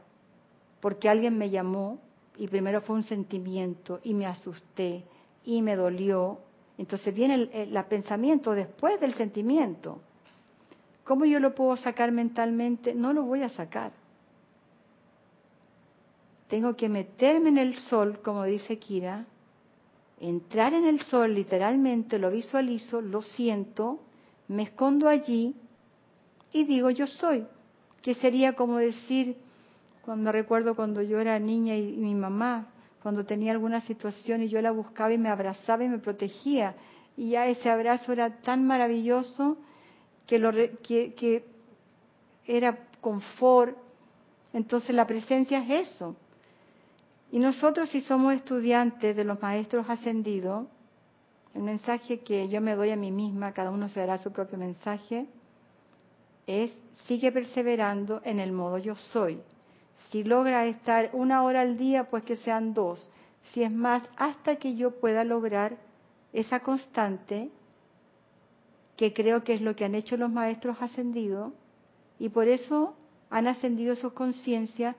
porque 0.80 1.08
alguien 1.08 1.36
me 1.36 1.50
llamó 1.50 1.98
y 2.38 2.46
primero 2.46 2.82
fue 2.82 2.94
un 2.94 3.02
sentimiento 3.02 3.98
y 4.04 4.14
me 4.14 4.26
asusté 4.26 5.04
y 5.44 5.60
me 5.60 5.74
dolió, 5.74 6.38
entonces 6.78 7.12
viene 7.12 7.48
el, 7.52 7.84
pensamiento 7.88 8.52
después 8.52 9.00
del 9.00 9.14
sentimiento. 9.14 9.98
¿Cómo 11.02 11.24
yo 11.24 11.40
lo 11.40 11.54
puedo 11.54 11.76
sacar 11.76 12.12
mentalmente? 12.12 12.94
No 12.94 13.12
lo 13.12 13.24
voy 13.24 13.42
a 13.42 13.48
sacar. 13.48 13.90
Tengo 16.48 16.76
que 16.76 16.88
meterme 16.88 17.48
en 17.48 17.58
el 17.58 17.78
sol, 17.78 18.20
como 18.22 18.44
dice 18.44 18.78
Kira, 18.78 19.24
entrar 20.20 20.74
en 20.74 20.86
el 20.86 21.00
sol 21.02 21.34
literalmente, 21.34 22.18
lo 22.18 22.30
visualizo, 22.30 23.00
lo 23.00 23.22
siento, 23.22 24.00
me 24.48 24.62
escondo 24.62 25.08
allí 25.08 25.54
y 26.52 26.64
digo 26.64 26.90
yo 26.90 27.06
soy, 27.06 27.44
que 28.00 28.14
sería 28.14 28.54
como 28.54 28.76
decir, 28.78 29.36
cuando 30.04 30.30
recuerdo 30.30 30.76
cuando 30.76 31.02
yo 31.02 31.18
era 31.18 31.38
niña 31.38 31.76
y, 31.76 31.96
mi 31.96 32.14
mamá, 32.14 32.68
cuando 33.02 33.26
tenía 33.26 33.52
alguna 33.52 33.80
situación 33.80 34.42
y 34.42 34.48
yo 34.48 34.62
la 34.62 34.70
buscaba 34.70 35.12
y 35.12 35.18
me 35.18 35.28
abrazaba 35.28 35.84
y 35.84 35.88
me 35.88 35.98
protegía, 35.98 36.74
y 37.16 37.30
ya 37.30 37.48
ese 37.48 37.68
abrazo 37.68 38.12
era 38.12 38.40
tan 38.40 38.66
maravilloso 38.66 39.56
que, 40.26 40.38
lo, 40.38 40.52
que, 40.52 41.14
que 41.14 41.44
era 42.46 42.78
confort. 43.00 43.76
Entonces 44.52 44.94
la 44.94 45.06
presencia 45.06 45.58
es 45.58 45.88
eso. 45.88 46.16
Y 47.36 47.38
nosotros 47.38 47.90
si 47.90 48.00
somos 48.00 48.32
estudiantes 48.32 49.14
de 49.14 49.22
los 49.22 49.42
maestros 49.42 49.90
ascendidos, 49.90 50.66
el 51.52 51.60
mensaje 51.60 52.20
que 52.20 52.48
yo 52.48 52.62
me 52.62 52.74
doy 52.74 52.88
a 52.88 52.96
mí 52.96 53.12
misma, 53.12 53.52
cada 53.52 53.70
uno 53.70 53.90
se 53.90 54.00
dará 54.00 54.16
su 54.16 54.32
propio 54.32 54.56
mensaje, 54.56 55.26
es 56.46 56.74
sigue 57.06 57.30
perseverando 57.30 58.22
en 58.24 58.40
el 58.40 58.52
modo 58.52 58.78
yo 58.78 58.94
soy. 58.94 59.38
Si 60.10 60.24
logra 60.24 60.64
estar 60.64 61.10
una 61.12 61.42
hora 61.42 61.60
al 61.60 61.76
día, 61.76 62.04
pues 62.04 62.24
que 62.24 62.36
sean 62.36 62.72
dos. 62.72 63.06
Si 63.52 63.62
es 63.62 63.70
más, 63.70 64.02
hasta 64.16 64.56
que 64.56 64.74
yo 64.74 64.92
pueda 64.92 65.22
lograr 65.22 65.76
esa 66.32 66.60
constante, 66.60 67.50
que 68.96 69.12
creo 69.12 69.44
que 69.44 69.52
es 69.52 69.60
lo 69.60 69.76
que 69.76 69.84
han 69.84 69.94
hecho 69.94 70.16
los 70.16 70.32
maestros 70.32 70.78
ascendidos, 70.80 71.52
y 72.18 72.30
por 72.30 72.48
eso 72.48 72.96
han 73.28 73.46
ascendido 73.46 73.94
sus 73.94 74.14
conciencias, 74.14 74.96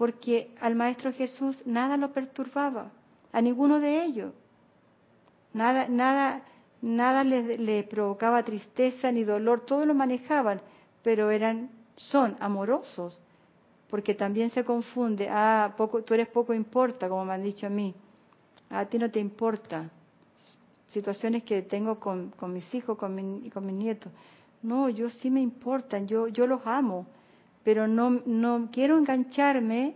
porque 0.00 0.54
al 0.62 0.76
Maestro 0.76 1.12
Jesús 1.12 1.60
nada 1.66 1.98
lo 1.98 2.10
perturbaba, 2.10 2.90
a 3.32 3.42
ninguno 3.42 3.80
de 3.80 4.02
ellos. 4.02 4.32
Nada, 5.52 5.88
nada, 5.88 6.42
nada 6.80 7.22
le, 7.22 7.82
provocaba 7.82 8.42
tristeza 8.42 9.12
ni 9.12 9.24
dolor, 9.24 9.66
todo 9.66 9.84
lo 9.84 9.92
manejaban, 9.92 10.62
pero 11.02 11.30
eran, 11.30 11.68
son 11.96 12.34
amorosos, 12.40 13.20
porque 13.90 14.14
también 14.14 14.48
se 14.48 14.64
confunde, 14.64 15.28
ah, 15.30 15.74
poco, 15.76 16.02
tú 16.02 16.14
eres 16.14 16.28
poco 16.28 16.54
importa, 16.54 17.06
como 17.06 17.26
me 17.26 17.34
han 17.34 17.42
dicho 17.42 17.66
a 17.66 17.70
mí, 17.70 17.94
a 18.70 18.86
ti 18.86 18.98
no 18.98 19.10
te 19.10 19.20
importa. 19.20 19.90
Situaciones 20.92 21.42
que 21.42 21.60
tengo 21.60 22.00
con, 22.00 22.30
con 22.30 22.54
mis 22.54 22.74
hijos 22.74 22.96
con 22.96 23.14
mi, 23.14 23.50
con 23.50 23.66
mis 23.66 23.76
nietos. 23.76 24.10
No, 24.62 24.88
yo 24.88 25.10
sí 25.10 25.28
me 25.30 25.42
importan, 25.42 26.06
yo, 26.06 26.26
yo 26.28 26.46
los 26.46 26.66
amo, 26.66 27.04
pero 27.64 27.86
no, 27.86 28.22
no 28.26 28.68
quiero 28.72 28.98
engancharme 28.98 29.94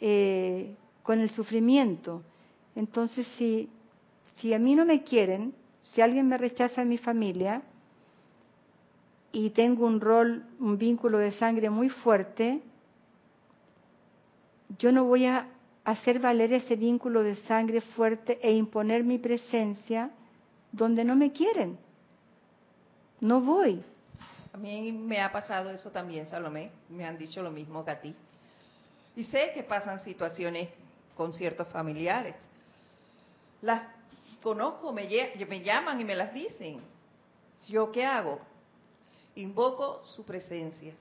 eh, 0.00 0.74
con 1.02 1.20
el 1.20 1.30
sufrimiento. 1.30 2.22
Entonces, 2.76 3.26
si, 3.38 3.68
si 4.36 4.52
a 4.52 4.58
mí 4.58 4.74
no 4.74 4.84
me 4.84 5.02
quieren, 5.02 5.54
si 5.82 6.00
alguien 6.00 6.28
me 6.28 6.38
rechaza 6.38 6.82
en 6.82 6.88
mi 6.88 6.98
familia 6.98 7.62
y 9.32 9.50
tengo 9.50 9.86
un 9.86 10.00
rol, 10.00 10.44
un 10.60 10.78
vínculo 10.78 11.18
de 11.18 11.32
sangre 11.32 11.70
muy 11.70 11.88
fuerte, 11.88 12.60
yo 14.78 14.92
no 14.92 15.04
voy 15.04 15.26
a 15.26 15.48
hacer 15.84 16.18
valer 16.18 16.52
ese 16.52 16.76
vínculo 16.76 17.22
de 17.22 17.36
sangre 17.36 17.80
fuerte 17.80 18.38
e 18.42 18.52
imponer 18.54 19.04
mi 19.04 19.18
presencia 19.18 20.10
donde 20.72 21.04
no 21.04 21.14
me 21.14 21.32
quieren 21.32 21.78
no 23.24 23.40
voy. 23.40 23.82
A 24.54 24.56
mí 24.56 24.92
me 24.92 25.20
ha 25.20 25.32
pasado 25.32 25.70
eso 25.70 25.90
también, 25.90 26.28
Salomé. 26.28 26.70
Me 26.88 27.04
han 27.04 27.18
dicho 27.18 27.42
lo 27.42 27.50
mismo 27.50 27.84
que 27.84 27.90
a 27.90 28.00
ti. 28.00 28.14
Y 29.16 29.24
sé 29.24 29.50
que 29.52 29.64
pasan 29.64 29.98
situaciones 30.04 30.68
con 31.16 31.32
ciertos 31.32 31.66
familiares. 31.68 32.36
Las 33.62 33.82
conozco, 34.40 34.92
me, 34.92 35.08
me 35.48 35.60
llaman 35.60 36.00
y 36.00 36.04
me 36.04 36.14
las 36.14 36.32
dicen. 36.32 36.80
¿Yo 37.66 37.90
qué 37.90 38.06
hago? 38.06 38.40
Invoco 39.34 40.04
su 40.04 40.24
presencia. 40.24 40.94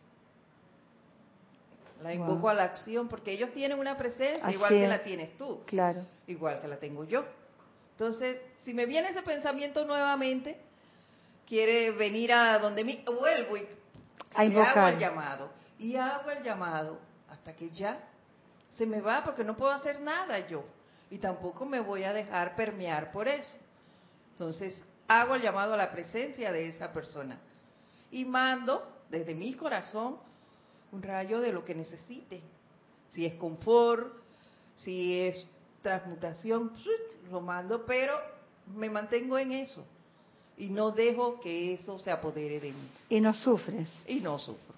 La 2.02 2.12
invoco 2.12 2.50
a 2.50 2.56
la 2.56 2.64
acción 2.64 3.08
porque 3.08 3.34
ellos 3.34 3.52
tienen 3.54 3.78
una 3.78 3.96
presencia 3.96 4.52
igual 4.52 4.72
que 4.72 4.88
la 4.88 5.04
tienes 5.04 5.38
tú. 5.38 5.62
Claro. 5.68 6.04
Igual 6.26 6.60
que 6.60 6.68
la 6.68 6.78
tengo 6.78 7.04
yo. 7.04 7.24
Entonces, 7.92 8.42
si 8.64 8.74
me 8.74 8.88
viene 8.88 9.10
ese 9.10 9.22
pensamiento 9.22 9.86
nuevamente, 9.86 10.60
quiere 11.48 11.92
venir 11.92 12.32
a 12.34 12.60
donde 12.60 12.84
mí, 12.84 13.04
vuelvo 13.06 13.58
y, 13.58 13.68
hago 14.36 14.88
el 14.88 15.00
llamado. 15.00 15.52
Y 15.78 15.96
hago 15.96 16.32
el 16.32 16.44
llamado 16.44 17.00
hasta 17.30 17.56
que 17.56 17.70
ya 17.72 18.00
se 18.70 18.86
me 18.86 19.02
va 19.02 19.24
porque 19.24 19.44
no 19.44 19.56
puedo 19.56 19.72
hacer 19.72 20.02
nada 20.02 20.48
yo. 20.48 20.64
Y 21.10 21.18
tampoco 21.20 21.66
me 21.66 21.80
voy 21.80 22.04
a 22.04 22.14
dejar 22.14 22.56
permear 22.56 23.12
por 23.12 23.28
eso. 23.28 23.58
Entonces, 24.32 24.82
hago 25.08 25.36
el 25.36 25.42
llamado 25.42 25.74
a 25.74 25.78
la 25.78 25.92
presencia 25.92 26.52
de 26.52 26.68
esa 26.70 26.92
persona. 26.92 27.40
Y 28.10 28.26
mando 28.26 29.04
desde 29.10 29.36
mi 29.36 29.54
corazón 29.54 30.18
un 30.92 31.04
rayo 31.04 31.40
de 31.40 31.52
lo 31.52 31.64
que 31.64 31.76
necesite. 31.76 32.42
Si 33.10 33.26
es 33.26 33.36
confort, 33.36 34.14
si 34.76 35.22
es 35.22 35.48
transmutación, 35.84 36.72
lo 37.30 37.42
mando, 37.42 37.86
pero 37.86 38.16
me 38.76 38.90
mantengo 38.90 39.38
en 39.38 39.52
eso 39.52 39.86
y 40.58 40.70
no 40.70 40.92
dejo 40.92 41.40
que 41.40 41.74
eso 41.74 41.98
se 42.00 42.12
apodere 42.12 42.60
de 42.60 42.72
mí. 42.72 42.88
Y 43.10 43.20
no 43.20 43.34
sufres. 43.34 43.90
Y 44.08 44.20
no 44.20 44.38
sufro. 44.38 44.74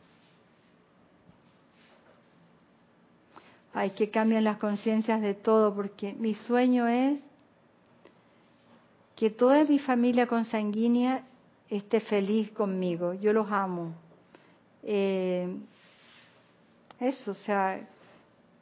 Hay 3.74 3.90
que 3.90 4.10
cambiar 4.10 4.44
las 4.44 4.58
conciencias 4.58 5.22
de 5.22 5.34
todo, 5.34 5.76
porque 5.76 6.14
mi 6.14 6.34
sueño 6.34 6.88
es 6.88 7.20
que 9.16 9.30
toda 9.30 9.64
mi 9.66 9.80
familia 9.80 10.28
consanguínea 10.28 11.26
esté 11.70 12.00
feliz 12.00 12.52
conmigo. 12.52 13.14
Yo 13.14 13.34
los 13.34 13.52
amo. 13.52 13.94
Eh, 14.84 15.58
eso, 17.00 17.32
o 17.32 17.36
sea, 17.36 17.86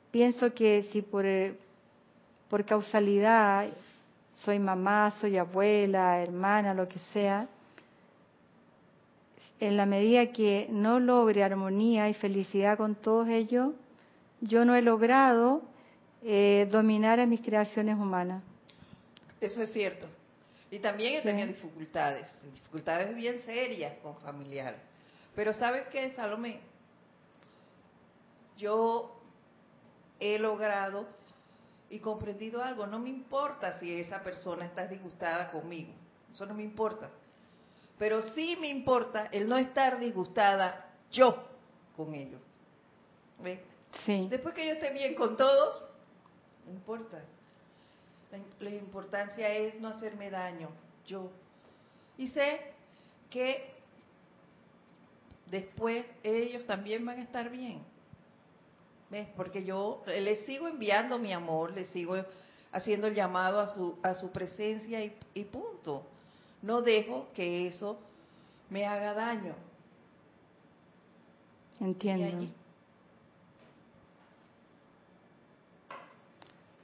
pienso 0.09 0.53
que 0.53 0.89
si 0.91 1.03
por, 1.03 1.25
por 2.49 2.65
causalidad 2.65 3.67
soy 4.35 4.59
mamá, 4.59 5.11
soy 5.19 5.37
abuela, 5.37 6.21
hermana, 6.21 6.73
lo 6.73 6.87
que 6.87 6.99
sea, 6.99 7.47
en 9.59 9.77
la 9.77 9.85
medida 9.85 10.31
que 10.31 10.67
no 10.69 10.99
logre 10.99 11.43
armonía 11.43 12.09
y 12.09 12.13
felicidad 12.13 12.77
con 12.77 12.95
todos 12.95 13.29
ellos, 13.29 13.73
yo 14.41 14.65
no 14.65 14.75
he 14.75 14.81
logrado 14.81 15.61
eh, 16.21 16.67
dominar 16.69 17.19
a 17.19 17.25
mis 17.25 17.41
creaciones 17.41 17.95
humanas. 17.95 18.43
Eso 19.39 19.61
es 19.61 19.71
cierto. 19.71 20.07
Y 20.69 20.79
también 20.79 21.15
he 21.15 21.21
tenido 21.21 21.47
dificultades, 21.47 22.35
dificultades 22.51 23.15
bien 23.15 23.39
serias 23.39 23.93
con 24.01 24.17
familiares. 24.17 24.79
Pero 25.35 25.53
¿sabes 25.53 25.83
qué, 25.91 26.11
Salomé? 26.13 26.59
Yo 28.57 29.15
he 30.19 30.39
logrado 30.39 31.07
y 31.93 31.99
comprendido 31.99 32.63
algo, 32.63 32.87
no 32.87 32.97
me 32.97 33.09
importa 33.09 33.79
si 33.79 33.93
esa 33.99 34.23
persona 34.23 34.65
está 34.65 34.87
disgustada 34.87 35.51
conmigo, 35.51 35.93
eso 36.31 36.43
no 36.47 36.55
me 36.55 36.63
importa. 36.63 37.11
Pero 37.99 38.23
sí 38.33 38.57
me 38.59 38.67
importa 38.67 39.27
el 39.27 39.47
no 39.47 39.57
estar 39.57 39.99
disgustada 39.99 40.89
yo 41.11 41.47
con 41.95 42.15
ellos. 42.15 42.41
¿Ves? 43.43 43.59
Sí. 44.03 44.27
Después 44.27 44.55
que 44.55 44.65
yo 44.65 44.73
esté 44.73 44.91
bien 44.91 45.13
con 45.13 45.37
todos, 45.37 45.83
no 46.65 46.71
importa. 46.71 47.23
La, 48.31 48.39
la 48.59 48.71
importancia 48.71 49.47
es 49.49 49.79
no 49.79 49.89
hacerme 49.89 50.31
daño, 50.31 50.69
yo. 51.05 51.29
Y 52.17 52.27
sé 52.29 52.73
que 53.29 53.71
después 55.45 56.07
ellos 56.23 56.65
también 56.65 57.05
van 57.05 57.19
a 57.19 57.23
estar 57.23 57.51
bien. 57.51 57.83
Porque 59.35 59.63
yo 59.63 60.03
le 60.07 60.37
sigo 60.37 60.67
enviando 60.67 61.19
mi 61.19 61.31
amor, 61.31 61.73
le 61.73 61.85
sigo 61.85 62.15
haciendo 62.71 63.07
el 63.07 63.15
llamado 63.15 63.59
a 63.59 63.67
su, 63.69 63.97
a 64.01 64.15
su 64.15 64.31
presencia 64.31 65.03
y, 65.03 65.43
punto. 65.45 66.05
No 66.61 66.81
dejo 66.81 67.27
que 67.33 67.67
eso 67.67 67.99
me 68.69 68.85
haga 68.85 69.13
daño. 69.13 69.53
Entiendo. 71.79 72.47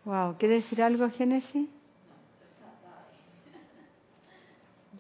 Wow, 0.05 0.35
¿quiere 0.37 0.55
decir 0.55 0.81
algo, 0.81 1.09
Génesis? 1.09 1.67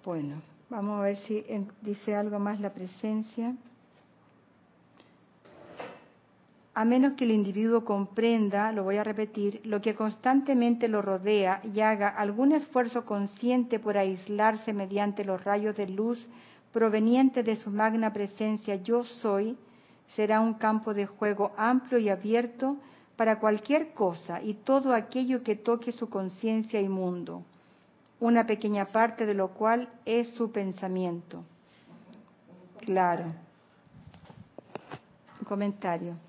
Bueno, 0.03 0.41
vamos 0.69 0.99
a 0.99 1.03
ver 1.03 1.17
si 1.17 1.43
dice 1.81 2.15
algo 2.15 2.39
más 2.39 2.59
la 2.59 2.73
presencia. 2.73 3.55
A 6.79 6.85
menos 6.85 7.15
que 7.15 7.25
el 7.25 7.31
individuo 7.31 7.83
comprenda, 7.83 8.71
lo 8.71 8.85
voy 8.85 8.95
a 8.95 9.03
repetir, 9.03 9.59
lo 9.65 9.81
que 9.81 9.95
constantemente 9.95 10.87
lo 10.87 11.01
rodea 11.01 11.59
y 11.73 11.81
haga 11.81 12.07
algún 12.07 12.53
esfuerzo 12.53 13.05
consciente 13.05 13.79
por 13.79 13.97
aislarse 13.97 14.71
mediante 14.71 15.25
los 15.25 15.43
rayos 15.43 15.75
de 15.75 15.89
luz 15.89 16.25
provenientes 16.71 17.45
de 17.45 17.57
su 17.57 17.69
magna 17.69 18.13
presencia 18.13 18.75
yo 18.75 19.03
soy, 19.03 19.57
será 20.15 20.39
un 20.39 20.53
campo 20.53 20.93
de 20.93 21.05
juego 21.05 21.51
amplio 21.57 21.99
y 21.99 22.07
abierto 22.07 22.77
para 23.17 23.41
cualquier 23.41 23.91
cosa 23.91 24.41
y 24.41 24.53
todo 24.53 24.93
aquello 24.93 25.43
que 25.43 25.57
toque 25.57 25.91
su 25.91 26.07
conciencia 26.07 26.79
y 26.79 26.87
mundo, 26.87 27.43
una 28.21 28.47
pequeña 28.47 28.85
parte 28.85 29.25
de 29.25 29.33
lo 29.33 29.49
cual 29.49 29.89
es 30.05 30.29
su 30.29 30.49
pensamiento. 30.49 31.43
Claro. 32.79 33.25
comentario. 35.45 36.28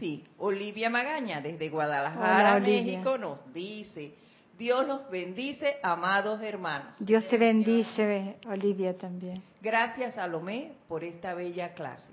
Sí, 0.00 0.24
Olivia 0.38 0.88
Magaña 0.88 1.42
desde 1.42 1.68
Guadalajara, 1.68 2.58
México 2.58 3.18
nos 3.18 3.52
dice, 3.52 4.14
Dios 4.56 4.86
los 4.86 5.10
bendice, 5.10 5.76
amados 5.82 6.42
hermanos. 6.42 6.96
Dios 6.98 7.28
te 7.28 7.36
bendice, 7.36 8.38
Olivia 8.46 8.96
también. 8.96 9.42
Gracias, 9.60 10.14
Salomé, 10.14 10.72
por 10.88 11.04
esta 11.04 11.34
bella 11.34 11.74
clase. 11.74 12.10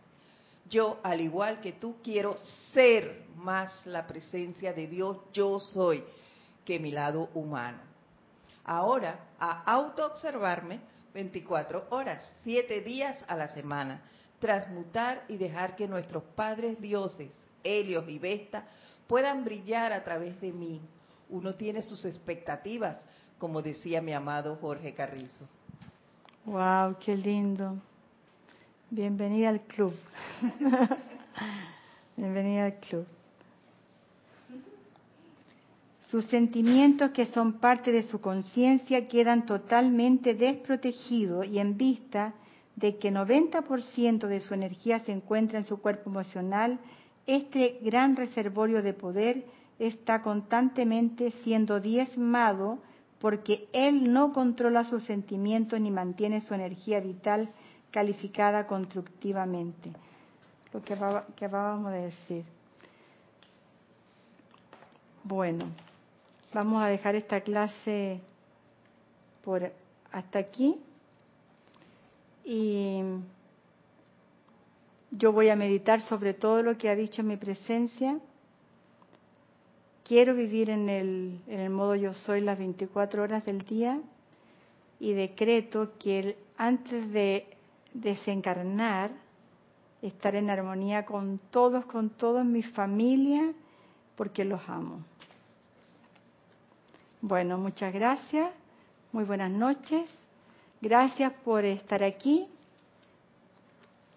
Yo, 0.69 0.99
al 1.01 1.21
igual 1.21 1.61
que 1.61 1.71
tú, 1.71 1.95
quiero 2.03 2.35
ser 2.73 3.23
más 3.37 3.85
la 3.85 4.05
presencia 4.05 4.73
de 4.73 4.87
Dios, 4.87 5.19
yo 5.31 5.61
soy, 5.61 6.03
que 6.65 6.79
mi 6.79 6.91
lado 6.91 7.29
humano. 7.35 7.77
Ahora, 8.65 9.27
a 9.39 9.63
autoobservarme 9.63 10.81
24 11.13 11.85
horas, 11.91 12.37
7 12.43 12.81
días 12.81 13.17
a 13.29 13.37
la 13.37 13.47
semana, 13.47 14.01
transmutar 14.39 15.23
y 15.29 15.37
dejar 15.37 15.77
que 15.77 15.87
nuestros 15.87 16.23
padres 16.35 16.81
dioses, 16.81 17.31
Helios 17.67 18.07
y 18.07 18.19
Vesta, 18.19 18.65
puedan 19.07 19.43
brillar 19.43 19.91
a 19.91 20.03
través 20.03 20.39
de 20.41 20.51
mí. 20.51 20.81
Uno 21.29 21.55
tiene 21.55 21.81
sus 21.81 22.05
expectativas, 22.05 22.97
como 23.37 23.61
decía 23.61 24.01
mi 24.01 24.13
amado 24.13 24.57
Jorge 24.61 24.93
Carrizo. 24.93 25.45
Wow, 26.45 26.95
qué 26.99 27.15
lindo. 27.15 27.77
Bienvenida 28.89 29.49
al 29.49 29.61
club. 29.61 29.93
Bienvenida 32.15 32.65
al 32.65 32.75
club. 32.75 33.05
Sus 36.09 36.23
sentimientos 36.27 37.11
que 37.11 37.25
son 37.25 37.59
parte 37.59 37.91
de 37.91 38.03
su 38.03 38.21
conciencia 38.21 39.09
quedan 39.09 39.45
totalmente 39.45 40.33
desprotegidos 40.33 41.45
y 41.47 41.59
en 41.59 41.75
vista 41.75 42.33
de 42.77 42.97
que 42.97 43.11
90% 43.11 44.27
de 44.27 44.39
su 44.39 44.53
energía 44.53 44.99
se 44.99 45.11
encuentra 45.11 45.59
en 45.59 45.65
su 45.65 45.81
cuerpo 45.81 46.09
emocional, 46.09 46.79
este 47.27 47.79
gran 47.81 48.15
reservorio 48.15 48.81
de 48.81 48.93
poder 48.93 49.45
está 49.79 50.21
constantemente 50.21 51.31
siendo 51.43 51.79
diezmado 51.79 52.79
porque 53.19 53.67
él 53.73 54.11
no 54.13 54.33
controla 54.33 54.85
sus 54.85 55.03
sentimientos 55.03 55.79
ni 55.79 55.91
mantiene 55.91 56.41
su 56.41 56.53
energía 56.53 56.99
vital 56.99 57.49
calificada 57.91 58.67
constructivamente. 58.67 59.91
Lo 60.73 60.81
que, 60.83 60.93
acabamos 60.93 61.91
de 61.91 62.01
decir. 62.01 62.45
Bueno, 65.23 65.65
vamos 66.53 66.83
a 66.83 66.87
dejar 66.87 67.15
esta 67.15 67.41
clase 67.41 68.19
por 69.43 69.71
hasta 70.11 70.39
aquí 70.39 70.75
y 72.45 73.01
yo 75.11 75.31
voy 75.31 75.49
a 75.49 75.55
meditar 75.55 76.01
sobre 76.01 76.33
todo 76.33 76.63
lo 76.63 76.77
que 76.77 76.89
ha 76.89 76.95
dicho 76.95 77.21
en 77.21 77.27
mi 77.27 77.37
presencia. 77.37 78.19
Quiero 80.03 80.35
vivir 80.35 80.69
en 80.69 80.89
el, 80.89 81.39
en 81.47 81.59
el 81.59 81.69
modo 81.69 81.95
yo 81.95 82.13
soy 82.13 82.41
las 82.41 82.57
24 82.57 83.23
horas 83.23 83.45
del 83.45 83.65
día 83.65 83.99
y 84.99 85.13
decreto 85.13 85.91
que 85.99 86.37
antes 86.57 87.11
de 87.11 87.45
desencarnar, 87.93 89.11
estar 90.01 90.35
en 90.35 90.49
armonía 90.49 91.05
con 91.05 91.39
todos, 91.51 91.85
con 91.85 92.09
todos 92.09 92.45
mi 92.45 92.63
familia, 92.63 93.53
porque 94.15 94.45
los 94.45 94.61
amo. 94.69 95.03
Bueno, 97.21 97.57
muchas 97.57 97.93
gracias, 97.93 98.51
muy 99.11 99.23
buenas 99.23 99.51
noches, 99.51 100.09
gracias 100.81 101.33
por 101.43 101.65
estar 101.65 102.03
aquí 102.03 102.47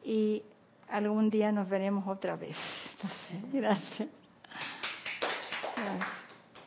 y 0.05 0.43
algún 0.91 1.31
día 1.31 1.53
nos 1.53 1.69
veremos 1.69 2.07
otra 2.07 2.37
vez. 2.37 2.57
gracias. 3.53 4.09
gracias. 5.77 6.09